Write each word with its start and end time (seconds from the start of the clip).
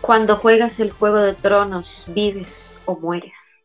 Cuando 0.00 0.36
juegas 0.36 0.80
el 0.80 0.90
juego 0.90 1.18
de 1.18 1.34
tronos, 1.34 2.04
vives 2.08 2.76
o 2.86 2.96
mueres. 2.98 3.64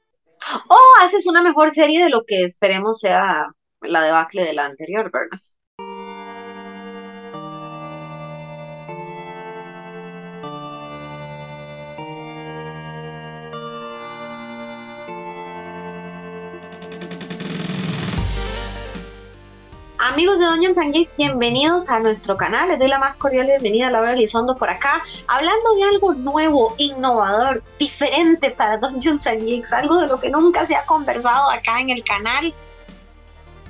O 0.67 0.79
haces 1.01 1.25
una 1.27 1.41
mejor 1.41 1.71
serie 1.71 2.03
de 2.03 2.09
lo 2.09 2.23
que 2.25 2.43
esperemos 2.43 2.99
sea 2.99 3.47
la 3.81 4.03
debacle 4.03 4.43
de 4.43 4.53
la 4.53 4.65
anterior, 4.65 5.09
¿verdad? 5.11 5.39
Amigos 20.13 20.37
de 20.37 20.45
Dungeons 20.45 20.77
and 20.77 20.93
Geeks, 20.93 21.17
bienvenidos 21.17 21.89
a 21.89 21.99
nuestro 21.99 22.37
canal. 22.37 22.67
Les 22.67 22.77
doy 22.77 22.87
la 22.87 22.99
más 22.99 23.17
cordial 23.17 23.47
bienvenida 23.47 23.87
a 23.87 23.89
Laura 23.89 24.13
Elizondo 24.13 24.55
por 24.55 24.69
acá, 24.69 25.01
hablando 25.25 25.73
de 25.73 25.85
algo 25.85 26.13
nuevo, 26.13 26.75
innovador, 26.77 27.63
diferente 27.79 28.51
para 28.51 28.77
Dungeons 28.77 29.25
and 29.25 29.43
Geeks, 29.43 29.73
algo 29.73 29.97
de 29.97 30.05
lo 30.05 30.19
que 30.19 30.29
nunca 30.29 30.67
se 30.67 30.75
ha 30.75 30.85
conversado 30.85 31.49
acá 31.49 31.81
en 31.81 31.89
el 31.89 32.03
canal. 32.03 32.53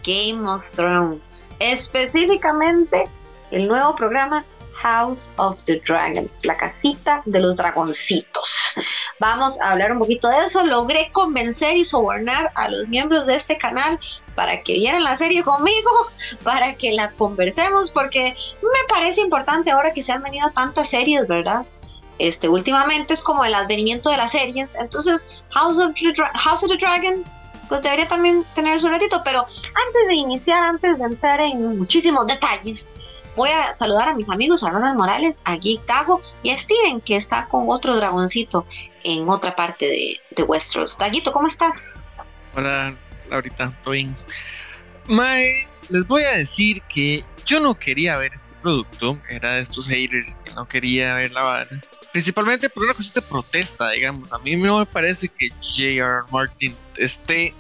Game 0.04 0.46
of 0.46 0.70
Thrones, 0.72 1.54
específicamente 1.60 3.06
el 3.52 3.66
nuevo 3.70 3.96
programa 3.96 4.44
House 4.74 5.32
of 5.38 5.58
the 5.64 5.82
Dragon, 5.88 6.30
la 6.44 6.58
casita 6.58 7.22
de 7.24 7.40
los 7.40 7.56
dragoncitos. 7.56 8.76
Vamos 9.24 9.62
a 9.62 9.72
hablar 9.72 9.94
un 9.94 10.00
poquito 10.00 10.28
de 10.28 10.48
eso. 10.48 10.66
Logré 10.66 11.10
convencer 11.14 11.78
y 11.78 11.86
sobornar 11.86 12.52
a 12.56 12.68
los 12.68 12.90
miembros 12.90 13.26
de 13.26 13.36
este 13.36 13.58
canal 13.58 13.98
para 14.36 14.62
que 14.64 14.74
vieran 14.74 15.02
la 15.02 15.16
serie 15.16 15.46
conmigo, 15.46 15.90
para 16.44 16.74
que 16.74 16.92
la 16.92 17.10
conversemos, 17.12 17.90
porque 17.90 18.36
me 18.62 18.88
parece 18.90 19.22
importante 19.22 19.72
ahora 19.72 19.94
que 19.94 20.04
se 20.04 20.12
han 20.12 20.24
venido 20.24 20.52
tantas 20.52 20.90
series, 20.90 21.26
¿verdad? 21.26 21.66
Este, 22.20 22.50
últimamente 22.50 23.14
es 23.14 23.22
como 23.22 23.46
el 23.46 23.56
advenimiento 23.56 24.10
de 24.10 24.18
las 24.18 24.34
series. 24.34 24.76
Entonces, 24.76 25.26
House 25.52 25.78
of, 25.78 25.94
the 25.94 26.14
House 26.34 26.62
of 26.62 26.70
the 26.70 26.76
Dragon 26.78 27.24
pues 27.70 27.82
debería 27.82 28.10
también 28.10 28.44
tener 28.54 28.78
su 28.78 28.90
ratito, 28.90 29.22
pero 29.24 29.40
antes 29.40 30.08
de 30.10 30.16
iniciar, 30.16 30.64
antes 30.64 30.98
de 31.00 31.06
entrar 31.06 31.40
en 31.40 31.78
muchísimos 31.78 32.28
detalles, 32.28 32.90
voy 33.36 33.50
a 33.50 33.76
saludar 33.76 34.10
a 34.10 34.14
mis 34.14 34.30
amigos, 34.30 34.64
a 34.64 34.70
Ronald 34.70 34.98
Morales, 34.98 35.42
a 35.46 35.58
Geek 35.58 35.86
Tago 35.86 36.22
y 36.44 36.52
a 36.52 36.58
Steven, 36.58 37.02
que 37.02 37.16
está 37.16 37.48
con 37.48 37.66
otro 37.70 37.96
dragoncito 37.96 38.66
en 39.04 39.30
otra 39.30 39.56
parte 39.56 39.86
de, 39.86 40.18
de 40.32 40.44
Westeros. 40.44 40.98
Taguito, 40.98 41.34
¿cómo 41.34 41.48
estás? 41.48 42.08
Hola, 42.56 42.96
Laurita, 43.30 43.78
¿todo 43.82 43.92
bien? 43.92 44.16
Les 45.90 46.08
voy 46.08 46.24
a 46.24 46.38
decir 46.38 46.82
que 46.84 47.26
yo 47.46 47.60
no 47.60 47.76
quería 47.76 48.18
ver 48.18 48.32
este 48.34 48.56
producto, 48.62 49.20
era 49.30 49.56
de 49.56 49.62
estos 49.62 49.88
haters 49.88 50.36
que 50.36 50.54
no 50.54 50.66
quería 50.66 51.16
ver 51.16 51.32
la 51.32 51.42
vara. 51.42 51.82
Principalmente 52.12 52.70
por 52.70 52.84
una 52.84 52.94
cuestión 52.94 53.24
de 53.24 53.30
protesta, 53.30 53.90
digamos. 53.90 54.32
A 54.32 54.40
mí 54.40 54.56
no 54.56 54.80
me 54.80 54.86
parece 54.86 55.28
que 55.28 55.50
J.R. 55.50 56.24
Martin 56.32 56.76
esté 56.96 57.54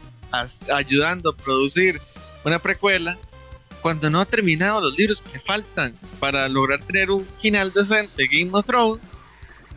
ayudando 0.72 1.32
a 1.32 1.36
producir 1.36 2.00
una 2.46 2.60
precuela 2.60 3.18
cuando 3.84 4.09
no 4.09 4.22
ha 4.22 4.26
terminado 4.26 4.80
los 4.80 4.98
libros 4.98 5.22
que 5.22 5.42
faltan 5.42 5.94
para 6.22 6.48
lograr 6.48 6.81
tener 6.81 7.12
un 7.12 7.23
final 7.38 7.73
decente 7.73 8.28
Game 8.31 8.50
of 8.53 8.66
Thrones, 8.66 9.28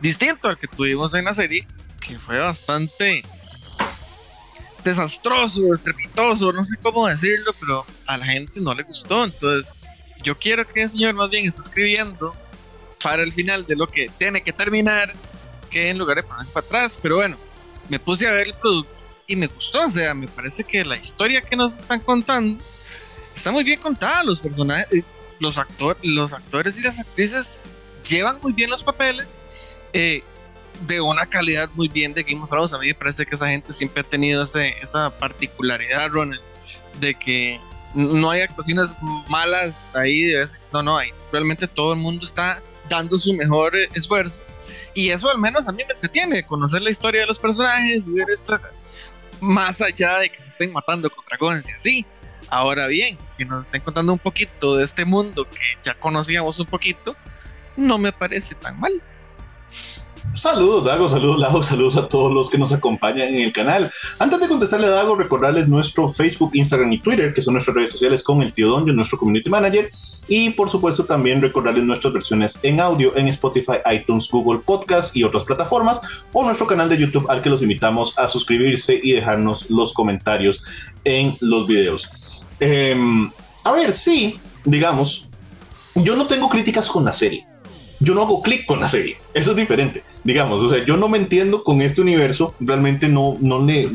distinto 0.01 0.47
al 0.47 0.57
que 0.57 0.65
tuvimos 0.65 1.13
en 1.13 1.25
la 1.25 1.33
serie, 1.33 1.67
que 1.99 2.17
fue 2.17 2.39
bastante 2.39 3.21
desastroso, 4.81 5.73
estrepitoso, 5.73 6.53
no 6.53 6.63
sé 6.63 6.77
cómo 6.81 7.05
decirlo, 7.05 7.53
pero 7.59 7.85
a 8.05 8.17
la 8.17 8.25
gente 8.25 8.61
no 8.61 8.73
le 8.73 8.83
gustó. 8.83 9.25
Entonces, 9.25 9.81
yo 10.23 10.37
quiero 10.39 10.65
que 10.65 10.83
el 10.83 10.89
señor 10.89 11.13
más 11.13 11.29
bien 11.29 11.45
esté 11.45 11.59
escribiendo 11.59 12.33
para 13.03 13.23
el 13.23 13.33
final 13.33 13.65
de 13.65 13.75
lo 13.75 13.87
que 13.87 14.09
tiene 14.17 14.41
que 14.41 14.53
terminar, 14.53 15.13
que 15.69 15.89
en 15.89 15.97
lugar 15.97 16.15
de 16.15 16.23
ponerse 16.23 16.53
para 16.53 16.65
atrás. 16.65 16.97
Pero 17.01 17.17
bueno, 17.17 17.35
me 17.89 17.99
puse 17.99 18.25
a 18.25 18.31
ver 18.31 18.47
el 18.47 18.53
producto 18.53 18.95
y 19.27 19.35
me 19.35 19.47
gustó. 19.47 19.85
O 19.85 19.89
sea, 19.89 20.13
me 20.13 20.29
parece 20.29 20.63
que 20.63 20.85
la 20.85 20.95
historia 20.95 21.41
que 21.41 21.57
nos 21.57 21.77
están 21.77 21.99
contando 21.99 22.63
está 23.37 23.51
muy 23.51 23.63
bien 23.63 23.79
contada. 23.79 24.23
Los 24.23 24.39
personajes, 24.39 24.87
eh, 24.91 25.03
los, 25.39 25.57
actores 25.57 25.97
los 26.03 26.33
actores 26.33 26.77
y 26.77 26.81
las 26.81 26.99
actrices 26.99 27.59
llevan 28.07 28.39
muy 28.41 28.53
bien 28.53 28.69
los 28.69 28.83
papeles. 28.83 29.43
Eh, 29.93 30.23
de 30.81 31.01
una 31.01 31.25
calidad 31.25 31.69
muy 31.73 31.87
bien 31.87 32.13
de 32.13 32.23
Game 32.23 32.41
of 32.41 32.49
Thrones. 32.49 32.73
A 32.73 32.77
mí 32.77 32.87
me 32.87 32.93
parece 32.93 33.25
que 33.25 33.35
esa 33.35 33.47
gente 33.47 33.73
siempre 33.73 34.01
ha 34.01 34.03
tenido 34.03 34.43
esa 34.43 35.09
particularidad, 35.17 36.09
Ronald, 36.09 36.41
de 36.99 37.15
que 37.15 37.59
no 37.93 38.29
hay 38.29 38.41
actuaciones 38.41 38.95
malas 39.27 39.87
ahí. 39.93 40.31
no, 40.71 40.83
no, 40.83 40.97
hay. 40.97 41.11
Realmente 41.31 41.67
todo 41.67 41.93
el 41.93 41.99
mundo 41.99 42.25
está 42.25 42.61
dando 42.89 43.17
su 43.17 43.33
mejor 43.33 43.75
esfuerzo. 43.95 44.43
Y 44.93 45.09
eso 45.09 45.29
al 45.29 45.37
menos 45.37 45.67
a 45.67 45.71
mí 45.71 45.83
me 45.87 45.93
entretiene, 45.93 46.43
conocer 46.43 46.81
la 46.81 46.89
historia 46.89 47.21
de 47.21 47.27
los 47.27 47.39
personajes 47.39 48.07
y 48.07 48.13
ver 48.13 48.29
esta, 48.29 48.59
más 49.39 49.81
allá 49.81 50.19
de 50.19 50.29
que 50.29 50.41
se 50.41 50.49
estén 50.49 50.73
matando 50.73 51.09
con 51.09 51.23
dragones 51.25 51.67
y 51.69 51.71
así. 51.71 52.05
Ahora 52.49 52.87
bien, 52.87 53.17
que 53.37 53.45
nos 53.45 53.65
estén 53.65 53.81
contando 53.81 54.13
un 54.13 54.19
poquito 54.19 54.75
de 54.75 54.85
este 54.85 55.05
mundo 55.05 55.45
que 55.49 55.59
ya 55.83 55.93
conocíamos 55.93 56.59
un 56.59 56.65
poquito, 56.67 57.15
no 57.75 57.97
me 57.97 58.11
parece 58.11 58.55
tan 58.55 58.79
mal. 58.79 58.93
Saludos 60.33 60.83
Dago, 60.83 61.09
saludos 61.09 61.39
Lago, 61.39 61.63
saludos 61.63 61.97
a 61.97 62.07
todos 62.07 62.31
los 62.31 62.49
que 62.49 62.57
nos 62.57 62.71
acompañan 62.71 63.29
en 63.29 63.41
el 63.41 63.51
canal. 63.51 63.91
Antes 64.19 64.39
de 64.39 64.47
contestarle 64.47 64.87
a 64.87 64.91
Dago, 64.91 65.15
recordarles 65.15 65.67
nuestro 65.67 66.07
Facebook, 66.07 66.51
Instagram 66.53 66.93
y 66.93 66.99
Twitter, 66.99 67.33
que 67.33 67.41
son 67.41 67.53
nuestras 67.55 67.75
redes 67.75 67.91
sociales 67.91 68.21
con 68.21 68.41
el 68.41 68.53
tío 68.53 68.69
Don, 68.69 68.85
nuestro 68.95 69.17
community 69.17 69.49
manager. 69.49 69.89
Y 70.27 70.51
por 70.51 70.69
supuesto 70.69 71.05
también 71.05 71.41
recordarles 71.41 71.83
nuestras 71.83 72.13
versiones 72.13 72.59
en 72.61 72.79
audio 72.79 73.15
en 73.17 73.29
Spotify, 73.29 73.77
iTunes, 73.91 74.29
Google 74.29 74.59
Podcast 74.59 75.15
y 75.15 75.23
otras 75.23 75.43
plataformas. 75.43 76.01
O 76.33 76.43
nuestro 76.43 76.67
canal 76.67 76.89
de 76.89 76.97
YouTube 76.97 77.29
al 77.29 77.41
que 77.41 77.49
los 77.49 77.61
invitamos 77.61 78.17
a 78.19 78.27
suscribirse 78.27 78.99
y 79.01 79.13
dejarnos 79.13 79.69
los 79.71 79.93
comentarios 79.93 80.63
en 81.03 81.35
los 81.39 81.65
videos. 81.65 82.26
Em, 82.59 83.29
a 83.63 83.71
ver, 83.71 83.93
sí, 83.93 84.39
digamos, 84.63 85.27
yo 85.95 86.15
no 86.15 86.27
tengo 86.27 86.49
críticas 86.49 86.89
con 86.89 87.05
la 87.05 87.13
serie 87.13 87.47
yo 87.99 88.13
no 88.13 88.21
hago 88.21 88.41
clic 88.41 88.65
con 88.65 88.79
la 88.79 88.89
serie. 88.89 89.17
Eso 89.33 89.51
es 89.51 89.57
diferente, 89.57 90.03
digamos. 90.27 90.61
O 90.61 90.69
sea, 90.69 90.83
yo 90.83 90.97
no 90.97 91.07
me 91.07 91.17
entiendo 91.17 91.63
con 91.63 91.81
este 91.81 92.01
universo. 92.01 92.53
Realmente 92.59 93.07
no, 93.07 93.37
no 93.39 93.63
le, 93.63 93.89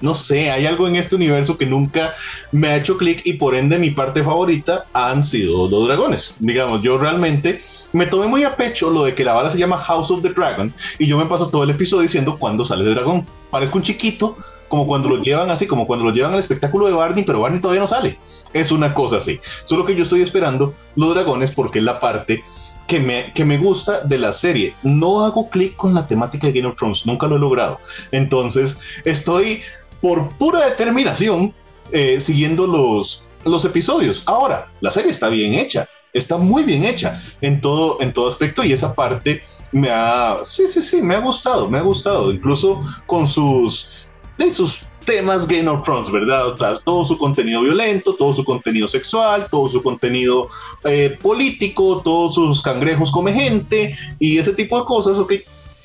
no, 0.00 0.14
sé. 0.14 0.50
Hay 0.50 0.64
algo 0.64 0.88
en 0.88 0.96
este 0.96 1.16
universo 1.16 1.58
que 1.58 1.66
nunca 1.66 2.14
me 2.50 2.68
ha 2.68 2.76
hecho 2.76 2.96
clic 2.96 3.20
y 3.26 3.34
por 3.34 3.54
ende 3.54 3.78
mi 3.78 3.90
parte 3.90 4.24
favorita 4.24 4.86
han 4.94 5.22
sido 5.22 5.68
los 5.68 5.86
dragones. 5.86 6.36
Digamos, 6.38 6.80
yo 6.82 6.96
realmente 6.96 7.60
me 7.92 8.06
tomé 8.06 8.26
muy 8.26 8.42
a 8.44 8.56
pecho 8.56 8.90
lo 8.90 9.04
de 9.04 9.14
que 9.14 9.22
la 9.22 9.34
bala 9.34 9.50
se 9.50 9.58
llama 9.58 9.76
House 9.76 10.10
of 10.10 10.22
the 10.22 10.30
Dragon 10.30 10.72
y 10.98 11.06
yo 11.06 11.18
me 11.18 11.26
paso 11.26 11.48
todo 11.48 11.64
el 11.64 11.70
episodio 11.70 12.02
diciendo 12.02 12.38
cuándo 12.38 12.64
sale 12.64 12.82
el 12.82 12.94
dragón. 12.94 13.26
Parezco 13.50 13.76
un 13.76 13.84
chiquito 13.84 14.38
como 14.68 14.86
cuando 14.86 15.10
lo 15.10 15.22
llevan 15.22 15.50
así, 15.50 15.66
como 15.66 15.86
cuando 15.86 16.06
lo 16.06 16.10
llevan 16.10 16.32
al 16.32 16.38
espectáculo 16.38 16.86
de 16.86 16.94
Barney, 16.94 17.22
pero 17.22 17.40
Barney 17.40 17.60
todavía 17.60 17.82
no 17.82 17.86
sale. 17.86 18.18
Es 18.54 18.72
una 18.72 18.94
cosa 18.94 19.18
así. 19.18 19.40
Solo 19.66 19.84
que 19.84 19.94
yo 19.94 20.04
estoy 20.04 20.22
esperando 20.22 20.72
los 20.96 21.14
dragones 21.14 21.52
porque 21.52 21.80
es 21.80 21.84
la 21.84 22.00
parte 22.00 22.42
que 22.86 23.00
me, 23.00 23.32
que 23.32 23.44
me 23.44 23.58
gusta 23.58 24.00
de 24.00 24.18
la 24.18 24.32
serie. 24.32 24.74
No 24.82 25.24
hago 25.24 25.48
clic 25.50 25.76
con 25.76 25.94
la 25.94 26.06
temática 26.06 26.46
de 26.46 26.52
Game 26.52 26.68
of 26.68 26.76
Thrones, 26.76 27.06
nunca 27.06 27.26
lo 27.26 27.36
he 27.36 27.38
logrado. 27.38 27.78
Entonces, 28.12 28.78
estoy 29.04 29.62
por 30.00 30.28
pura 30.30 30.64
determinación 30.64 31.52
eh, 31.90 32.20
siguiendo 32.20 32.66
los, 32.66 33.24
los 33.44 33.64
episodios. 33.64 34.22
Ahora, 34.26 34.68
la 34.80 34.90
serie 34.90 35.10
está 35.10 35.28
bien 35.28 35.54
hecha. 35.54 35.88
Está 36.12 36.38
muy 36.38 36.62
bien 36.62 36.84
hecha 36.86 37.22
en 37.42 37.60
todo, 37.60 37.98
en 38.00 38.10
todo 38.14 38.28
aspecto 38.28 38.64
y 38.64 38.72
esa 38.72 38.94
parte 38.94 39.42
me 39.70 39.90
ha, 39.90 40.38
sí, 40.44 40.66
sí, 40.66 40.80
sí, 40.80 41.02
me 41.02 41.14
ha 41.14 41.20
gustado, 41.20 41.68
me 41.68 41.76
ha 41.78 41.82
gustado, 41.82 42.32
incluso 42.32 42.80
con 43.04 43.26
sus, 43.26 43.90
de 44.38 44.50
sus 44.50 44.86
temas 45.06 45.48
Game 45.48 45.68
of 45.68 45.82
Thrones, 45.82 46.10
¿verdad? 46.10 46.48
O 46.48 46.56
sea, 46.56 46.74
todo 46.74 47.04
su 47.04 47.16
contenido 47.16 47.62
violento, 47.62 48.14
todo 48.14 48.34
su 48.34 48.44
contenido 48.44 48.86
sexual, 48.88 49.46
todo 49.50 49.68
su 49.68 49.82
contenido 49.82 50.50
eh, 50.84 51.16
político, 51.22 52.02
todos 52.04 52.34
sus 52.34 52.60
cangrejos 52.60 53.10
come 53.10 53.32
gente 53.32 53.96
y 54.18 54.36
ese 54.36 54.52
tipo 54.52 54.78
de 54.78 54.84
cosas, 54.84 55.16
ok, 55.18 55.32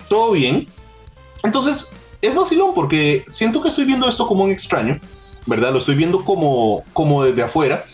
todo 0.09 0.31
bien. 0.31 0.67
Entonces, 1.43 1.89
es 2.21 2.35
vacilón 2.35 2.73
porque 2.75 3.23
siento 3.27 3.61
que 3.61 3.69
estoy 3.69 3.85
viendo 3.85 4.09
esto 4.09 4.27
como 4.27 4.43
un 4.43 4.51
extraño, 4.51 4.99
¿verdad? 5.45 5.71
Lo 5.71 5.77
estoy 5.77 5.95
viendo 5.95 6.25
como, 6.25 6.83
como 6.91 7.23
desde 7.23 7.43
afuera, 7.43 7.85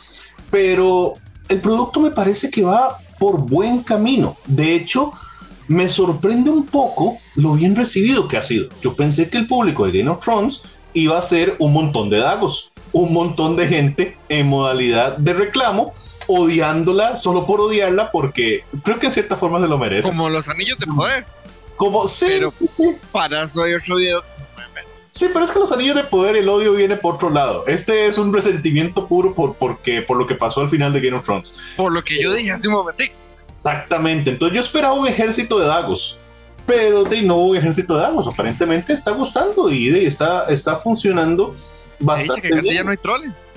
pero 0.49 1.13
el 1.49 1.61
producto 1.61 1.99
me 1.99 2.11
parece 2.11 2.49
que 2.49 2.63
va 2.63 2.97
por 3.19 3.41
buen 3.41 3.83
camino. 3.83 4.37
De 4.45 4.73
hecho, 4.73 5.11
me 5.67 5.89
sorprende 5.89 6.49
un 6.49 6.65
poco 6.65 7.17
lo 7.35 7.53
bien 7.53 7.75
recibido 7.75 8.27
que 8.27 8.37
ha 8.37 8.41
sido. 8.41 8.69
Yo 8.81 8.95
pensé 8.95 9.29
que 9.29 9.37
el 9.37 9.47
público 9.47 9.85
de 9.85 9.97
Game 9.97 10.09
of 10.09 10.23
Thrones 10.23 10.61
iba 10.93 11.17
a 11.17 11.21
ser 11.21 11.55
un 11.59 11.73
montón 11.73 12.09
de 12.09 12.19
dagos, 12.19 12.71
un 12.91 13.13
montón 13.13 13.55
de 13.55 13.67
gente 13.67 14.17
en 14.29 14.47
modalidad 14.47 15.17
de 15.17 15.33
reclamo, 15.33 15.93
odiándola 16.27 17.15
solo 17.15 17.45
por 17.45 17.61
odiarla, 17.61 18.11
porque 18.11 18.63
creo 18.83 18.99
que 18.99 19.07
en 19.07 19.11
cierta 19.11 19.35
forma 19.35 19.59
se 19.59 19.67
lo 19.67 19.77
merece. 19.77 20.07
Como 20.07 20.29
los 20.29 20.47
anillos 20.49 20.77
de 20.79 20.87
poder. 20.87 21.25
Como, 21.75 22.07
sí, 22.07 22.27
sí, 22.49 22.67
sí. 22.67 22.95
Para 23.11 23.43
eso 23.43 23.63
hay 23.63 23.75
otro 23.75 23.97
video. 23.97 24.23
Sí, 25.11 25.27
pero 25.33 25.45
es 25.45 25.51
que 25.51 25.57
los 25.57 25.71
anillos 25.71 25.95
de 25.95 26.03
poder, 26.03 26.35
el 26.35 26.47
odio 26.47 26.73
viene 26.73 26.95
por 26.95 27.15
otro 27.15 27.31
lado. 27.31 27.65
Este 27.65 28.05
es 28.05 28.19
un 28.19 28.31
resentimiento 28.31 29.07
puro 29.07 29.33
por, 29.33 29.55
porque, 29.55 30.03
por 30.03 30.15
lo 30.15 30.27
que 30.27 30.35
pasó 30.35 30.61
al 30.61 30.69
final 30.69 30.93
de 30.93 31.01
Game 31.01 31.17
of 31.17 31.25
Thrones. 31.25 31.55
Por 31.75 31.91
lo 31.91 32.03
que 32.03 32.21
yo 32.21 32.31
dije 32.31 32.51
hace 32.51 32.67
un 32.67 32.75
momento. 32.75 33.03
Exactamente. 33.49 34.29
Entonces 34.29 34.55
yo 34.55 34.63
esperaba 34.63 34.93
un 34.93 35.07
ejército 35.07 35.59
de 35.59 35.65
dagos 35.65 36.19
pero 36.67 37.05
de 37.05 37.21
no 37.23 37.55
ejército 37.55 37.95
de 37.95 38.01
Dagos. 38.01 38.27
Aparentemente 38.27 38.93
está 38.93 39.11
gustando 39.11 39.71
y 39.71 39.89
de, 39.89 40.05
está, 40.05 40.43
está 40.49 40.75
funcionando 40.75 41.55
bastante. 41.99 42.41
que 42.41 42.49
casi 42.49 42.73
ya 42.75 42.83
no 42.83 42.91
hay 42.91 42.97
troles. 42.97 43.49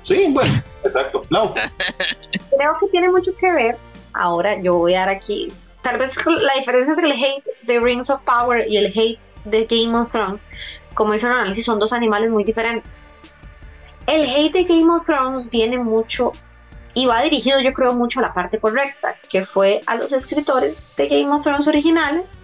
Sí, 0.00 0.26
bueno, 0.30 0.62
exacto. 0.82 1.22
Creo 1.30 2.76
que 2.80 2.88
tiene 2.90 3.08
mucho 3.08 3.34
que 3.36 3.50
ver. 3.50 3.76
Ahora 4.12 4.60
yo 4.60 4.74
voy 4.74 4.94
a 4.94 5.00
dar 5.00 5.08
aquí. 5.10 5.50
Tal 5.82 5.98
vez 5.98 6.14
la 6.26 6.54
diferencia 6.58 6.92
entre 6.92 7.06
el 7.06 7.12
hate 7.12 7.44
de 7.62 7.80
Rings 7.80 8.10
of 8.10 8.22
Power 8.24 8.68
y 8.68 8.76
el 8.76 8.86
hate 8.86 9.18
de 9.44 9.64
Game 9.64 9.96
of 9.96 10.10
Thrones, 10.10 10.48
como 10.94 11.14
hizo 11.14 11.28
el 11.28 11.34
análisis, 11.34 11.64
son 11.64 11.78
dos 11.78 11.92
animales 11.92 12.30
muy 12.30 12.44
diferentes. 12.44 13.04
El 14.06 14.28
hate 14.28 14.52
de 14.52 14.64
Game 14.64 14.92
of 14.92 15.06
Thrones 15.06 15.48
viene 15.48 15.78
mucho 15.78 16.32
y 16.94 17.06
va 17.06 17.22
dirigido 17.22 17.60
yo 17.60 17.72
creo 17.72 17.94
mucho 17.94 18.20
a 18.20 18.22
la 18.22 18.34
parte 18.34 18.58
correcta, 18.58 19.16
que 19.28 19.44
fue 19.44 19.80
a 19.86 19.96
los 19.96 20.12
escritores 20.12 20.86
de 20.96 21.08
Game 21.08 21.32
of 21.32 21.42
Thrones 21.42 21.66
originales, 21.66 22.38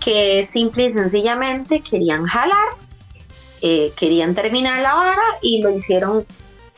que 0.00 0.46
simple 0.50 0.86
y 0.86 0.92
sencillamente 0.92 1.80
querían 1.80 2.24
jalar, 2.26 2.68
eh, 3.60 3.92
querían 3.96 4.34
terminar 4.34 4.80
la 4.80 4.94
vara 4.94 5.22
y 5.40 5.62
lo 5.62 5.70
hicieron 5.70 6.26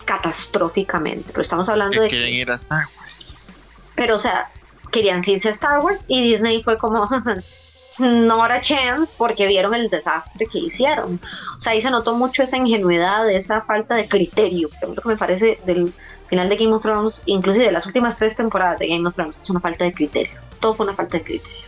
catastróficamente. 0.04 1.30
Pero 1.30 1.42
estamos 1.42 1.68
hablando 1.68 2.00
de... 2.00 2.08
Querían 2.08 2.30
ir 2.30 2.50
a 2.50 2.56
Star 2.56 2.84
Wars. 2.98 3.46
Pero 3.94 4.16
o 4.16 4.18
sea, 4.18 4.50
querían 4.90 5.22
irse 5.26 5.48
a 5.48 5.52
Star 5.52 5.80
Wars 5.80 6.04
y 6.08 6.22
Disney 6.22 6.62
fue 6.62 6.78
como... 6.78 7.08
no 7.98 8.44
era 8.44 8.60
chance 8.60 9.14
porque 9.16 9.46
vieron 9.46 9.74
el 9.74 9.88
desastre 9.88 10.46
que 10.46 10.58
hicieron. 10.58 11.20
O 11.56 11.60
sea, 11.60 11.72
ahí 11.72 11.82
se 11.82 11.90
notó 11.90 12.14
mucho 12.14 12.42
esa 12.42 12.56
ingenuidad, 12.56 13.30
esa 13.30 13.60
falta 13.60 13.94
de 13.94 14.08
criterio, 14.08 14.68
que 14.68 15.08
me 15.08 15.16
parece 15.16 15.58
del 15.64 15.92
final 16.26 16.48
de 16.48 16.56
Game 16.56 16.72
of 16.72 16.82
Thrones, 16.82 17.22
inclusive 17.26 17.66
de 17.66 17.72
las 17.72 17.86
últimas 17.86 18.16
tres 18.16 18.36
temporadas 18.36 18.78
de 18.78 18.88
Game 18.88 19.06
of 19.06 19.14
Thrones, 19.14 19.38
es 19.40 19.50
una 19.50 19.60
falta 19.60 19.84
de 19.84 19.92
criterio. 19.92 20.40
Todo 20.60 20.74
fue 20.74 20.86
una 20.86 20.94
falta 20.94 21.18
de 21.18 21.24
criterio. 21.24 21.58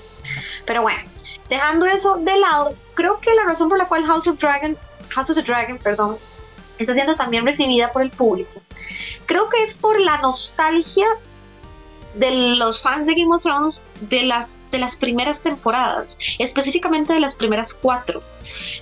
Pero 0.65 0.83
bueno, 0.83 1.03
dejando 1.49 1.87
eso 1.87 2.17
de 2.17 2.39
lado, 2.39 2.75
creo 2.95 3.21
que 3.21 3.35
la 3.35 3.45
razón 3.45 3.69
por 3.69 3.79
la 3.79 3.87
cual 3.87 4.05
House 4.05 4.27
of 4.27 4.39
Dragon, 4.39 4.77
House 5.11 5.31
of 5.31 5.37
the 5.37 5.43
Dragon, 5.43 5.79
perdón, 5.79 6.17
está 6.79 6.95
siendo 6.95 7.15
también 7.15 7.45
recibida 7.45 7.93
por 7.93 8.03
el 8.03 8.11
público, 8.11 8.61
creo 9.27 9.49
que 9.49 9.63
es 9.63 9.75
por 9.75 10.01
la 10.01 10.19
nostalgia 10.19 11.07
de 12.15 12.31
los 12.57 12.83
fans 12.83 13.07
de 13.07 13.15
Game 13.15 13.35
of 13.35 13.43
Thrones 13.43 13.85
de 14.01 14.23
las, 14.23 14.59
de 14.71 14.79
las 14.79 14.97
primeras 14.97 15.43
temporadas, 15.43 16.19
específicamente 16.39 17.13
de 17.13 17.21
las 17.21 17.37
primeras 17.37 17.75
cuatro. 17.75 18.23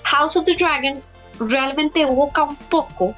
House 0.03 0.37
of 0.37 0.45
the 0.45 0.55
Dragon 0.55 1.01
realmente 1.39 2.01
evoca 2.01 2.43
un 2.43 2.55
poco 2.55 3.13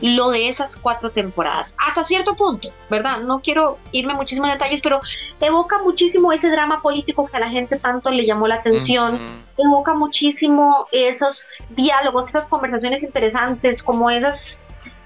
lo 0.00 0.30
de 0.30 0.48
esas 0.48 0.76
cuatro 0.76 1.10
temporadas, 1.10 1.76
hasta 1.78 2.04
cierto 2.04 2.34
punto, 2.34 2.68
¿verdad? 2.88 3.20
No 3.20 3.40
quiero 3.40 3.78
irme 3.92 4.14
muchísimo 4.14 4.46
en 4.46 4.52
detalles, 4.52 4.80
pero 4.82 5.00
evoca 5.40 5.78
muchísimo 5.78 6.32
ese 6.32 6.50
drama 6.50 6.80
político 6.80 7.26
que 7.26 7.36
a 7.36 7.40
la 7.40 7.50
gente 7.50 7.78
tanto 7.78 8.10
le 8.10 8.26
llamó 8.26 8.48
la 8.48 8.56
atención, 8.56 9.18
evoca 9.56 9.94
muchísimo 9.94 10.86
esos 10.92 11.46
diálogos, 11.70 12.28
esas 12.28 12.48
conversaciones 12.48 13.02
interesantes, 13.02 13.82
como 13.82 14.10
esas 14.10 14.58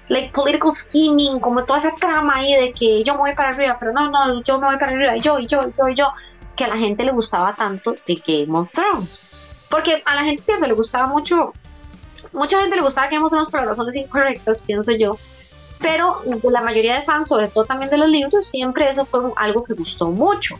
like 0.07 0.31
political 0.33 0.73
scheming, 0.73 1.39
como 1.39 1.63
toda 1.63 1.79
esa 1.79 1.95
trama 1.95 2.37
ahí 2.37 2.53
de 2.53 2.73
que 2.73 3.03
yo 3.03 3.13
me 3.13 3.19
voy 3.19 3.33
para 3.33 3.49
arriba, 3.49 3.77
pero 3.79 3.91
no, 3.91 4.09
no, 4.09 4.43
yo 4.43 4.59
me 4.59 4.67
voy 4.67 4.77
para 4.77 4.91
arriba, 4.91 5.15
yo, 5.17 5.39
y 5.39 5.47
yo, 5.47 5.63
y 5.67 5.73
yo, 5.77 5.89
y 5.89 5.95
yo, 5.95 6.13
que 6.55 6.65
a 6.65 6.67
la 6.67 6.77
gente 6.77 7.03
le 7.03 7.11
gustaba 7.11 7.55
tanto 7.55 7.95
de 8.05 8.15
Game 8.25 8.57
of 8.57 8.71
Thrones. 8.71 9.29
Porque 9.69 10.01
a 10.05 10.15
la 10.15 10.23
gente 10.23 10.41
siempre 10.41 10.67
le 10.67 10.73
gustaba 10.73 11.07
mucho 11.07 11.53
mucha 12.35 12.59
gente 12.59 12.75
le 12.75 12.81
gustaba 12.81 13.07
Game 13.07 13.23
of 13.23 13.31
Thrones 13.31 13.49
por 13.49 13.65
razones 13.65 13.95
incorrectas, 13.95 14.61
pienso 14.61 14.91
yo. 14.91 15.17
Pero 15.79 16.21
la 16.49 16.61
mayoría 16.61 16.99
de 16.99 17.05
fans, 17.05 17.27
sobre 17.27 17.47
todo 17.47 17.65
también 17.65 17.89
de 17.89 17.97
los 17.97 18.09
libros, 18.09 18.47
siempre 18.49 18.89
eso 18.89 19.05
fue 19.05 19.31
algo 19.35 19.63
que 19.63 19.73
gustó 19.73 20.07
mucho, 20.07 20.55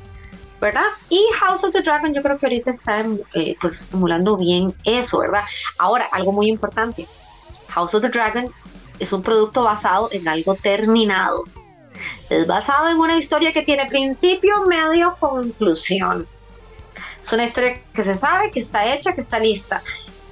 ¿verdad? 0.60 0.84
Y 1.10 1.26
House 1.40 1.64
of 1.64 1.72
the 1.72 1.82
Dragon 1.82 2.14
yo 2.14 2.22
creo 2.22 2.38
que 2.38 2.46
ahorita 2.46 2.72
está 2.72 3.04
eh, 3.34 3.56
pues 3.62 3.88
emulando 3.94 4.36
bien 4.36 4.74
eso, 4.84 5.20
¿verdad? 5.20 5.44
Ahora, 5.78 6.08
algo 6.12 6.32
muy 6.32 6.50
importante. 6.50 7.08
House 7.70 7.94
of 7.94 8.02
the 8.02 8.10
Dragon 8.10 8.52
es 9.00 9.14
un 9.14 9.22
producto 9.22 9.64
basado 9.64 10.10
en 10.12 10.28
algo 10.28 10.56
terminado. 10.56 11.44
Es 12.30 12.46
basado 12.48 12.90
en 12.90 12.98
una 12.98 13.18
historia 13.18 13.54
que 13.54 13.62
tiene 13.62 13.86
principio, 13.86 14.66
medio, 14.66 15.16
conclusión. 15.20 16.28
Es 17.24 17.34
una 17.34 17.46
historia 17.46 17.80
que 17.94 18.04
se 18.04 18.16
sabe, 18.16 18.52
que 18.52 18.60
está 18.60 18.94
hecha, 18.94 19.14
que 19.14 19.22
está 19.22 19.40
lista. 19.40 19.82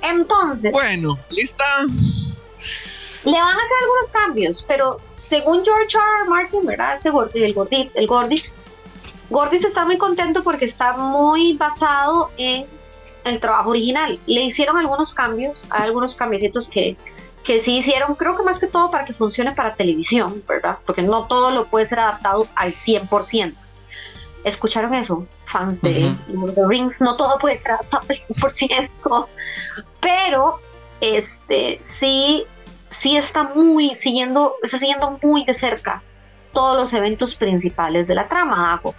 Entonces. 0.03 0.71
Bueno, 0.71 1.17
lista. 1.29 1.65
Le 3.23 3.31
van 3.31 3.41
a 3.41 3.51
hacer 3.51 3.77
algunos 3.81 4.11
cambios, 4.11 4.65
pero 4.67 4.97
según 5.05 5.63
George 5.63 5.97
R. 5.97 6.29
Martin, 6.29 6.65
¿verdad? 6.65 6.95
Este 6.95 7.09
el 7.45 7.53
Gordis, 7.53 7.91
el 7.95 8.05
Gordis, 8.05 8.51
Gordis 9.29 9.63
está 9.63 9.85
muy 9.85 9.97
contento 9.97 10.43
porque 10.43 10.65
está 10.65 10.97
muy 10.97 11.53
basado 11.53 12.31
en 12.37 12.65
el 13.23 13.39
trabajo 13.39 13.69
original. 13.69 14.19
Le 14.25 14.43
hicieron 14.43 14.77
algunos 14.77 15.13
cambios, 15.13 15.57
hay 15.69 15.83
algunos 15.83 16.15
cambiecitos 16.15 16.67
que, 16.67 16.97
que 17.45 17.61
sí 17.61 17.77
hicieron, 17.77 18.15
creo 18.15 18.35
que 18.35 18.43
más 18.43 18.59
que 18.59 18.67
todo 18.67 18.91
para 18.91 19.05
que 19.05 19.13
funcione 19.13 19.53
para 19.53 19.73
televisión, 19.73 20.43
¿verdad? 20.47 20.77
Porque 20.85 21.01
no 21.01 21.25
todo 21.25 21.51
lo 21.51 21.65
puede 21.65 21.85
ser 21.85 21.99
adaptado 21.99 22.47
al 22.55 22.73
100%. 22.73 23.53
¿Escucharon 24.43 24.93
eso? 24.93 25.25
Fans 25.45 25.81
de 25.81 26.13
The 26.53 26.67
Rings, 26.67 26.99
no 26.99 27.15
todo 27.15 27.37
puede 27.39 27.57
ser 27.57 27.71
adaptado 27.71 28.03
al 28.09 28.17
100% 28.17 29.27
pero 30.03 30.59
este 31.01 31.79
sí, 31.81 32.43
sí 32.91 33.17
está 33.17 33.43
muy 33.43 33.95
siguiendo, 33.95 34.55
está 34.61 34.77
siguiendo 34.77 35.17
muy 35.23 35.45
de 35.45 35.53
cerca 35.53 36.03
todos 36.51 36.77
los 36.77 36.93
eventos 36.93 37.35
principales 37.35 38.07
de 38.07 38.13
la 38.13 38.27
trama, 38.27 38.73
Hago. 38.73 38.93